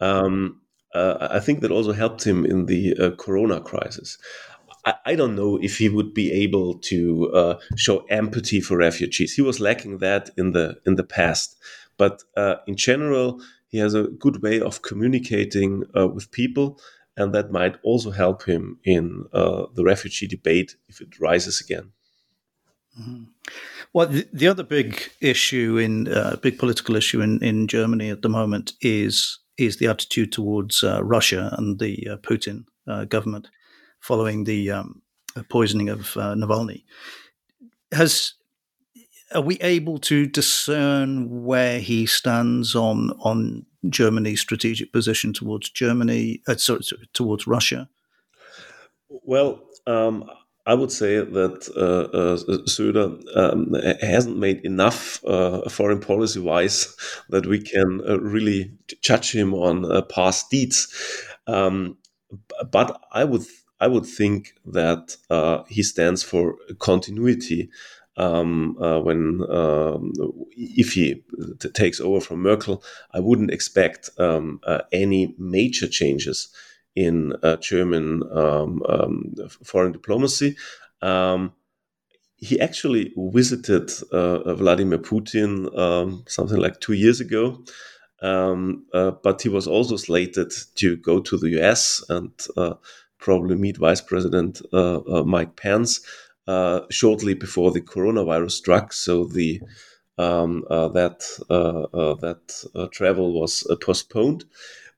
Um, 0.00 0.60
uh, 0.94 1.28
I 1.30 1.40
think 1.40 1.60
that 1.60 1.70
also 1.70 1.92
helped 1.92 2.24
him 2.24 2.44
in 2.44 2.66
the 2.66 2.96
uh, 2.96 3.10
Corona 3.12 3.60
crisis. 3.60 4.18
I, 4.84 4.94
I, 5.06 5.14
don't 5.14 5.36
know 5.36 5.58
if 5.62 5.78
he 5.78 5.88
would 5.88 6.14
be 6.14 6.32
able 6.32 6.78
to 6.78 7.30
uh, 7.32 7.58
show 7.76 8.04
empathy 8.06 8.60
for 8.60 8.76
refugees. 8.76 9.34
He 9.34 9.42
was 9.42 9.60
lacking 9.60 9.98
that 9.98 10.30
in 10.36 10.52
the 10.52 10.80
in 10.86 10.96
the 10.96 11.04
past, 11.04 11.56
but 12.00 12.22
uh, 12.34 12.54
in 12.66 12.76
general, 12.76 13.42
he 13.68 13.76
has 13.76 13.92
a 13.92 14.04
good 14.04 14.42
way 14.42 14.58
of 14.58 14.80
communicating 14.80 15.84
uh, 15.94 16.08
with 16.08 16.30
people, 16.30 16.80
and 17.14 17.34
that 17.34 17.52
might 17.52 17.76
also 17.82 18.10
help 18.10 18.42
him 18.44 18.78
in 18.84 19.26
uh, 19.34 19.66
the 19.74 19.84
refugee 19.84 20.26
debate 20.26 20.76
if 20.88 21.02
it 21.02 21.20
rises 21.20 21.60
again. 21.60 21.92
Mm-hmm. 22.98 23.24
Well, 23.92 24.06
the, 24.06 24.26
the, 24.32 24.48
other 24.48 24.62
big 24.62 25.10
issue 25.20 25.76
in 25.76 26.04
big 26.40 26.58
political 26.58 26.96
issue 26.96 27.20
in, 27.20 27.42
in 27.44 27.68
Germany 27.68 28.08
at 28.08 28.22
the 28.22 28.30
moment 28.30 28.72
is 28.80 29.38
is 29.58 29.76
the 29.76 29.88
attitude 29.88 30.32
towards 30.32 30.82
uh, 30.82 31.04
Russia 31.04 31.54
and 31.58 31.78
the 31.78 32.08
uh, 32.08 32.16
Putin 32.16 32.64
uh, 32.88 33.04
government 33.04 33.48
following 34.00 34.44
the 34.44 34.70
um, 34.70 35.02
poisoning 35.50 35.90
of 35.90 36.16
uh, 36.16 36.34
Navalny. 36.34 36.84
Has 37.92 38.32
are 39.34 39.42
we 39.42 39.56
able 39.60 39.98
to 39.98 40.26
discern 40.26 41.44
where 41.44 41.78
he 41.78 42.06
stands 42.06 42.74
on 42.74 43.10
on 43.20 43.66
Germany's 43.88 44.40
strategic 44.40 44.92
position 44.92 45.32
towards 45.32 45.70
Germany, 45.70 46.42
uh, 46.48 46.56
sorry, 46.56 46.82
towards 47.12 47.46
Russia? 47.46 47.88
Well, 49.08 49.62
um, 49.86 50.30
I 50.66 50.74
would 50.74 50.92
say 50.92 51.16
that 51.16 51.68
uh, 51.76 52.16
uh, 52.16 52.36
Söder 52.66 53.20
um, 53.36 53.74
hasn't 54.00 54.36
made 54.36 54.60
enough 54.64 55.24
uh, 55.24 55.68
foreign 55.68 56.00
policy 56.00 56.40
wise 56.40 56.94
that 57.30 57.46
we 57.46 57.60
can 57.60 58.00
uh, 58.08 58.18
really 58.20 58.72
judge 59.00 59.32
him 59.34 59.54
on 59.54 59.90
uh, 59.90 60.02
past 60.02 60.50
deeds. 60.50 60.88
Um, 61.46 61.96
but 62.70 63.00
I 63.12 63.24
would 63.24 63.42
I 63.80 63.86
would 63.86 64.04
think 64.04 64.52
that 64.66 65.16
uh, 65.30 65.62
he 65.68 65.82
stands 65.82 66.22
for 66.22 66.56
continuity. 66.78 67.70
Um, 68.16 68.76
when 68.78 69.40
um, 69.48 70.12
if 70.56 70.92
he 70.92 71.22
t- 71.58 71.68
takes 71.70 72.00
over 72.00 72.20
from 72.20 72.42
Merkel, 72.42 72.82
I 73.12 73.20
wouldn't 73.20 73.50
expect 73.50 74.10
um, 74.18 74.60
any 74.92 75.34
major 75.38 75.88
changes 75.88 76.48
in 76.96 77.32
uh, 77.42 77.56
German 77.56 78.22
um, 78.32 78.82
um, 78.88 79.34
foreign 79.64 79.92
diplomacy. 79.92 80.56
Um, 81.02 81.52
he 82.36 82.60
actually 82.60 83.12
visited 83.16 83.90
uh, 84.12 84.54
Vladimir 84.54 84.98
Putin 84.98 85.68
something 86.28 86.58
like 86.58 86.80
two 86.80 86.94
years 86.94 87.20
ago, 87.20 87.62
uh, 88.92 89.10
but 89.22 89.42
he 89.42 89.48
was 89.48 89.66
also 89.66 89.96
slated 89.96 90.52
to 90.76 90.96
go 90.96 91.20
to 91.20 91.36
the 91.36 91.50
US 91.60 92.04
and 92.08 92.32
uh, 92.56 92.74
probably 93.18 93.56
meet 93.56 93.76
Vice 93.76 94.00
President 94.00 94.62
uh, 94.72 95.00
uh, 95.00 95.22
Mike 95.24 95.56
Pence 95.56 96.00
shortly 96.90 97.34
before 97.34 97.70
the 97.70 97.80
coronavirus 97.80 98.52
struck. 98.52 98.92
So 98.92 99.24
the 99.24 99.60
um, 100.18 100.64
that 100.68 101.20
that 102.20 102.90
travel 102.92 103.32
was 103.40 103.66
postponed. 103.82 104.44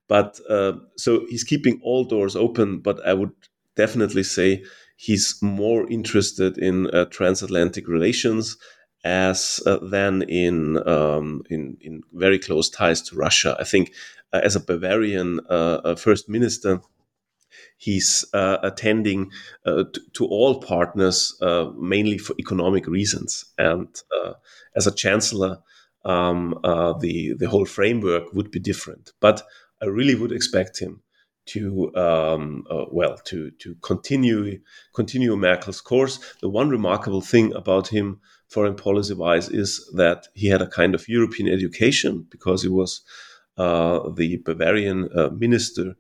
But 0.09 0.41
uh, 0.49 0.75
so 0.97 1.25
he's 1.29 1.45
keeping 1.45 1.81
all 1.83 2.05
doors 2.05 2.37
open. 2.37 2.81
But 2.81 3.05
I 3.07 3.15
would 3.15 3.33
definitely 3.77 4.23
say 4.25 4.65
he's 4.97 5.41
more 5.43 5.89
interested 5.91 6.59
in 6.59 6.89
uh, 6.91 7.07
transatlantic 7.07 7.89
relations 7.89 8.57
as 9.05 9.61
uh, 9.67 9.79
than 9.83 10.23
in, 10.23 10.87
um, 10.87 11.43
in 11.51 11.77
in 11.81 12.03
very 12.13 12.39
close 12.39 12.71
ties 12.71 13.03
to 13.03 13.17
Russia. 13.17 13.57
I 13.59 13.65
think 13.65 13.93
uh, 14.33 14.41
as 14.45 14.55
a 14.55 14.61
Bavarian 14.61 15.41
uh, 15.51 15.81
uh, 15.85 15.97
first 15.97 16.29
minister, 16.29 16.81
he's 17.77 18.25
uh, 18.33 18.59
attending 18.63 19.31
uh, 19.67 19.85
to, 19.93 20.01
to, 20.15 20.27
all 20.27 20.61
partners 20.61 21.37
uh, 21.43 21.71
mainly 21.77 22.19
for 22.19 22.35
economic 22.39 22.87
reasons. 22.87 23.45
And 23.59 23.89
as 24.75 24.87
a 24.87 24.95
chancellor, 24.95 25.59
um, 26.05 26.59
the 27.01 27.35
the 27.39 27.49
whole 27.49 27.67
framework 27.67 28.33
would 28.33 28.51
be 28.51 28.59
different. 28.59 29.13
But 29.21 29.43
I 29.81 29.87
really 29.87 30.15
would 30.15 30.33
expect 30.33 30.81
him 30.81 31.03
to 31.45 31.95
um, 31.97 32.65
uh, 32.71 32.85
well 32.91 33.17
to 33.25 33.51
to 33.51 33.75
continue 33.77 34.61
continue 34.95 35.37
Merkel's 35.37 35.81
course. 35.81 36.19
The 36.41 36.49
one 36.49 36.69
remarkable 36.69 37.21
thing 37.21 37.53
about 37.55 37.89
him, 37.89 38.21
foreign 38.49 38.77
policy 38.77 39.15
wise, 39.15 39.49
is 39.49 39.91
that 39.95 40.29
he 40.35 40.49
had 40.49 40.63
a 40.63 40.69
kind 40.69 40.95
of 40.95 41.09
European 41.09 41.49
education 41.49 42.27
because 42.31 42.63
he 42.63 42.69
was 42.69 43.03
uh, 43.59 44.09
the 44.11 44.39
Bavarian 44.39 45.09
uh, 45.17 45.31
minister 45.31 45.91
uh, 45.91 45.95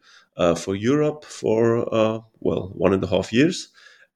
for 0.57 0.75
Europe 0.75 1.25
for 1.25 1.93
uh, 1.95 2.21
well 2.41 2.73
one 2.75 2.93
and 2.93 3.05
a 3.05 3.09
half 3.09 3.33
years, 3.33 3.69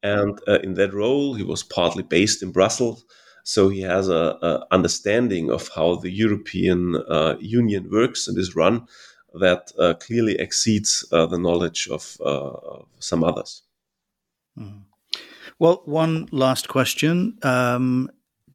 and 0.03 0.39
uh, 0.49 0.61
in 0.61 0.75
that 0.75 0.95
role 0.95 1.35
he 1.35 1.43
was 1.43 1.63
partly 1.63 2.03
based 2.03 2.43
in 2.43 2.53
Brussels. 2.53 3.05
So 3.45 3.69
he 3.69 3.83
has 3.83 4.09
a, 4.09 4.37
a 4.43 4.67
understanding 4.73 5.53
of 5.53 5.71
how 5.73 5.97
the 5.97 6.11
European 6.11 7.01
Union 7.41 7.89
works 7.93 8.27
and 8.27 8.37
is 8.37 8.57
run, 8.57 8.89
that 9.41 9.73
uh, 9.79 9.95
clearly 9.95 10.39
exceeds 10.39 11.05
uh, 11.13 11.27
the 11.27 11.39
knowledge 11.39 11.89
of, 11.89 12.17
uh, 12.25 12.83
some 12.99 13.23
others. 13.23 13.63
Mm. 14.59 14.83
Well, 15.59 15.83
one 15.85 16.29
last 16.33 16.69
question. 16.69 17.39
Um, 17.43 18.11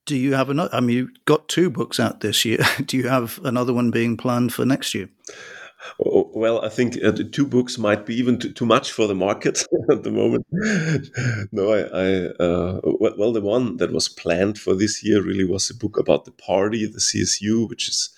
do 0.05 0.15
you 0.15 0.33
have 0.33 0.49
another? 0.49 0.69
I 0.73 0.79
mean, 0.79 0.97
you 0.97 1.09
got 1.25 1.47
two 1.47 1.69
books 1.69 1.99
out 1.99 2.21
this 2.21 2.43
year. 2.43 2.59
do 2.85 2.97
you 2.97 3.07
have 3.07 3.39
another 3.43 3.73
one 3.73 3.91
being 3.91 4.17
planned 4.17 4.53
for 4.53 4.65
next 4.65 4.93
year? 4.93 5.09
Well, 5.99 6.63
I 6.63 6.69
think 6.69 6.97
uh, 7.03 7.11
the 7.11 7.23
two 7.23 7.45
books 7.45 7.77
might 7.77 8.05
be 8.05 8.15
even 8.15 8.39
too, 8.39 8.51
too 8.53 8.65
much 8.65 8.91
for 8.91 9.07
the 9.07 9.15
market 9.15 9.65
at 9.91 10.03
the 10.03 10.11
moment. 10.11 10.45
no, 11.51 11.71
I, 11.71 11.79
I 11.79 12.25
uh, 12.43 12.81
well, 12.83 13.33
the 13.33 13.41
one 13.41 13.77
that 13.77 13.91
was 13.91 14.09
planned 14.09 14.57
for 14.57 14.75
this 14.75 15.03
year 15.03 15.21
really 15.21 15.43
was 15.43 15.69
a 15.69 15.75
book 15.75 15.97
about 15.97 16.25
the 16.25 16.31
party, 16.31 16.85
the 16.85 16.99
CSU, 16.99 17.67
which 17.69 17.89
is 17.89 18.09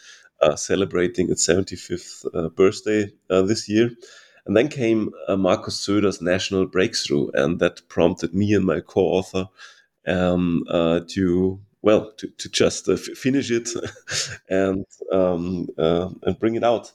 uh, 0.42 0.56
celebrating 0.56 1.32
its 1.32 1.48
75th 1.48 2.26
uh, 2.34 2.50
birthday 2.50 3.12
uh, 3.30 3.42
this 3.42 3.70
year. 3.70 3.92
And 4.46 4.58
then 4.58 4.68
came 4.68 5.12
uh, 5.30 5.38
Markus 5.38 5.86
Söder's 5.88 6.22
National 6.22 6.66
Breakthrough, 6.66 7.30
and 7.34 7.60
that 7.60 7.88
prompted 7.88 8.34
me 8.34 8.54
and 8.54 8.66
my 8.66 8.82
co-author 8.82 9.48
um, 10.06 10.66
uh, 10.70 11.00
to 11.10 11.62
well 11.82 12.12
to, 12.18 12.28
to 12.28 12.50
just 12.50 12.90
uh, 12.90 12.98
finish 12.98 13.52
it 13.52 13.70
and 14.50 14.86
um, 15.14 15.70
and 15.78 16.40
bring 16.40 16.56
it 16.56 16.64
out. 16.64 16.92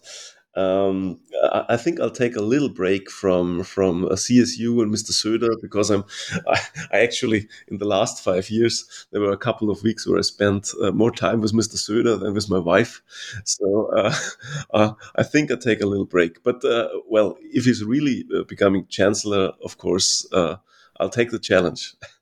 Um, 0.59 1.21
I, 1.69 1.77
think 1.77 2.01
I'll 2.01 2.11
take 2.11 2.35
a 2.35 2.43
little 2.43 2.69
break 2.69 3.11
from 3.11 3.63
from 3.63 4.07
CSU 4.07 4.83
and 4.83 4.93
Mr. 4.93 5.13
Söder 5.13 5.55
because 5.63 5.89
I'm 5.89 6.05
I, 6.49 6.61
I, 6.93 7.01
actually 7.01 7.49
in 7.69 7.79
the 7.79 7.85
last 7.85 8.25
five 8.25 8.51
years 8.51 9.07
there 9.13 9.21
were 9.21 9.31
a 9.31 9.45
couple 9.47 9.71
of 9.71 9.85
weeks 9.85 10.05
where 10.05 10.19
I 10.19 10.23
spent 10.23 10.73
uh, 10.83 10.91
more 10.91 11.13
time 11.13 11.41
with 11.41 11.53
Mr. 11.53 11.77
Söder 11.77 12.19
than 12.19 12.35
with 12.35 12.51
my 12.51 12.59
wife, 12.59 13.03
so 13.45 13.87
uh, 13.97 14.15
uh, 14.75 14.93
I 15.15 15.23
think 15.23 15.53
I 15.53 15.55
take 15.55 15.81
a 15.81 15.87
little 15.87 16.07
break. 16.07 16.43
But 16.43 16.65
uh, 16.65 16.89
well, 17.07 17.39
if 17.41 17.65
he's 17.65 17.85
really 17.85 18.25
uh, 18.35 18.43
becoming 18.43 18.87
chancellor, 18.89 19.53
of 19.63 19.79
course 19.79 20.27
uh, 20.33 20.57
I'll 20.99 21.11
take 21.11 21.31
the 21.31 21.39
challenge. 21.39 21.95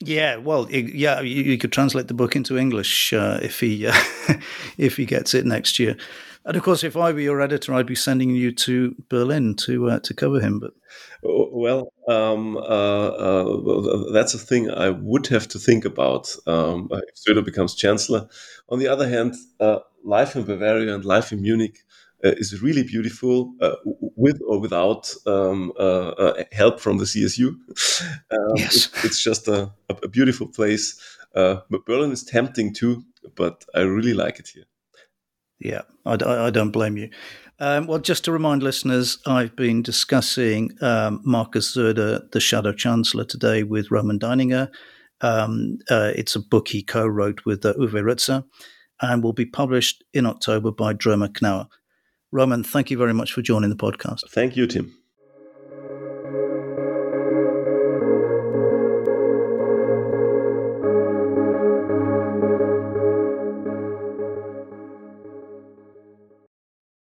Yeah, 0.00 0.36
well, 0.36 0.70
yeah, 0.70 1.20
you, 1.22 1.42
you, 1.42 1.58
could 1.58 1.72
translate 1.72 2.08
the 2.08 2.14
book 2.14 2.36
into 2.36 2.58
English 2.58 3.14
if 3.14 3.60
he 3.60 3.86
if 4.78 4.96
he 4.96 5.06
gets 5.06 5.32
it 5.32 5.46
next 5.46 5.78
year. 5.78 5.96
And 6.46 6.56
of 6.56 6.62
course, 6.62 6.84
if 6.84 6.96
I 6.96 7.12
were 7.12 7.20
your 7.20 7.40
editor, 7.40 7.74
I'd 7.74 7.86
be 7.86 7.96
sending 7.96 8.30
you 8.30 8.52
to 8.52 8.94
Berlin 9.08 9.56
to 9.66 9.90
uh, 9.90 9.98
to 10.00 10.14
cover 10.14 10.38
him. 10.38 10.60
But 10.60 10.74
oh, 11.24 11.48
well, 11.52 11.92
um, 12.08 12.56
uh, 12.56 12.60
uh, 12.60 14.12
that's 14.12 14.32
a 14.32 14.38
thing 14.38 14.70
I 14.70 14.90
would 14.90 15.26
have 15.26 15.48
to 15.48 15.58
think 15.58 15.84
about 15.84 16.28
um, 16.46 16.88
if 16.92 17.16
Söder 17.16 17.44
becomes 17.44 17.74
chancellor. 17.74 18.28
On 18.68 18.78
the 18.78 18.86
other 18.86 19.08
hand, 19.08 19.34
uh, 19.58 19.80
life 20.04 20.36
in 20.36 20.44
Bavaria 20.44 20.94
and 20.94 21.04
life 21.04 21.32
in 21.32 21.42
Munich 21.42 21.78
uh, 21.80 21.85
is 22.34 22.62
really 22.62 22.82
beautiful, 22.82 23.54
uh, 23.60 23.76
with 24.16 24.40
or 24.46 24.60
without 24.60 25.12
um, 25.26 25.72
help 26.52 26.80
from 26.80 26.98
the 26.98 27.04
CSU. 27.04 27.54
Um, 28.30 28.56
yes. 28.56 28.86
It, 28.86 29.04
it's 29.06 29.22
just 29.22 29.48
a, 29.48 29.72
a 29.88 30.08
beautiful 30.08 30.48
place. 30.48 31.00
but 31.32 31.86
Berlin 31.86 32.12
is 32.12 32.24
tempting 32.24 32.74
too, 32.74 33.04
but 33.36 33.64
I 33.74 33.80
really 33.80 34.14
like 34.14 34.38
it 34.38 34.48
here. 34.48 34.64
Yeah, 35.58 35.82
I, 36.04 36.14
I 36.14 36.50
don't 36.50 36.70
blame 36.72 36.96
you. 36.96 37.10
Um, 37.58 37.86
well, 37.86 37.98
just 37.98 38.24
to 38.24 38.32
remind 38.32 38.62
listeners, 38.62 39.18
I've 39.26 39.56
been 39.56 39.82
discussing 39.82 40.72
um, 40.82 41.20
Markus 41.24 41.74
Söder, 41.74 42.30
the 42.32 42.40
Shadow 42.40 42.72
Chancellor, 42.72 43.24
today 43.24 43.62
with 43.62 43.90
Roman 43.90 44.18
Deininger. 44.18 44.68
Um, 45.22 45.78
uh, 45.88 46.12
it's 46.14 46.36
a 46.36 46.40
book 46.40 46.68
he 46.68 46.82
co 46.82 47.06
wrote 47.06 47.46
with 47.46 47.64
uh, 47.64 47.72
Uwe 47.74 48.02
Ritzer 48.02 48.44
and 49.00 49.22
will 49.22 49.32
be 49.32 49.46
published 49.46 50.04
in 50.12 50.26
October 50.26 50.70
by 50.70 50.92
Droemer 50.92 51.32
Knaur. 51.32 51.68
Roman, 52.32 52.62
thank 52.64 52.90
you 52.90 52.98
very 52.98 53.14
much 53.14 53.32
for 53.32 53.42
joining 53.42 53.70
the 53.70 53.76
podcast. 53.76 54.28
Thank 54.30 54.56
you, 54.56 54.66
Tim. 54.66 54.92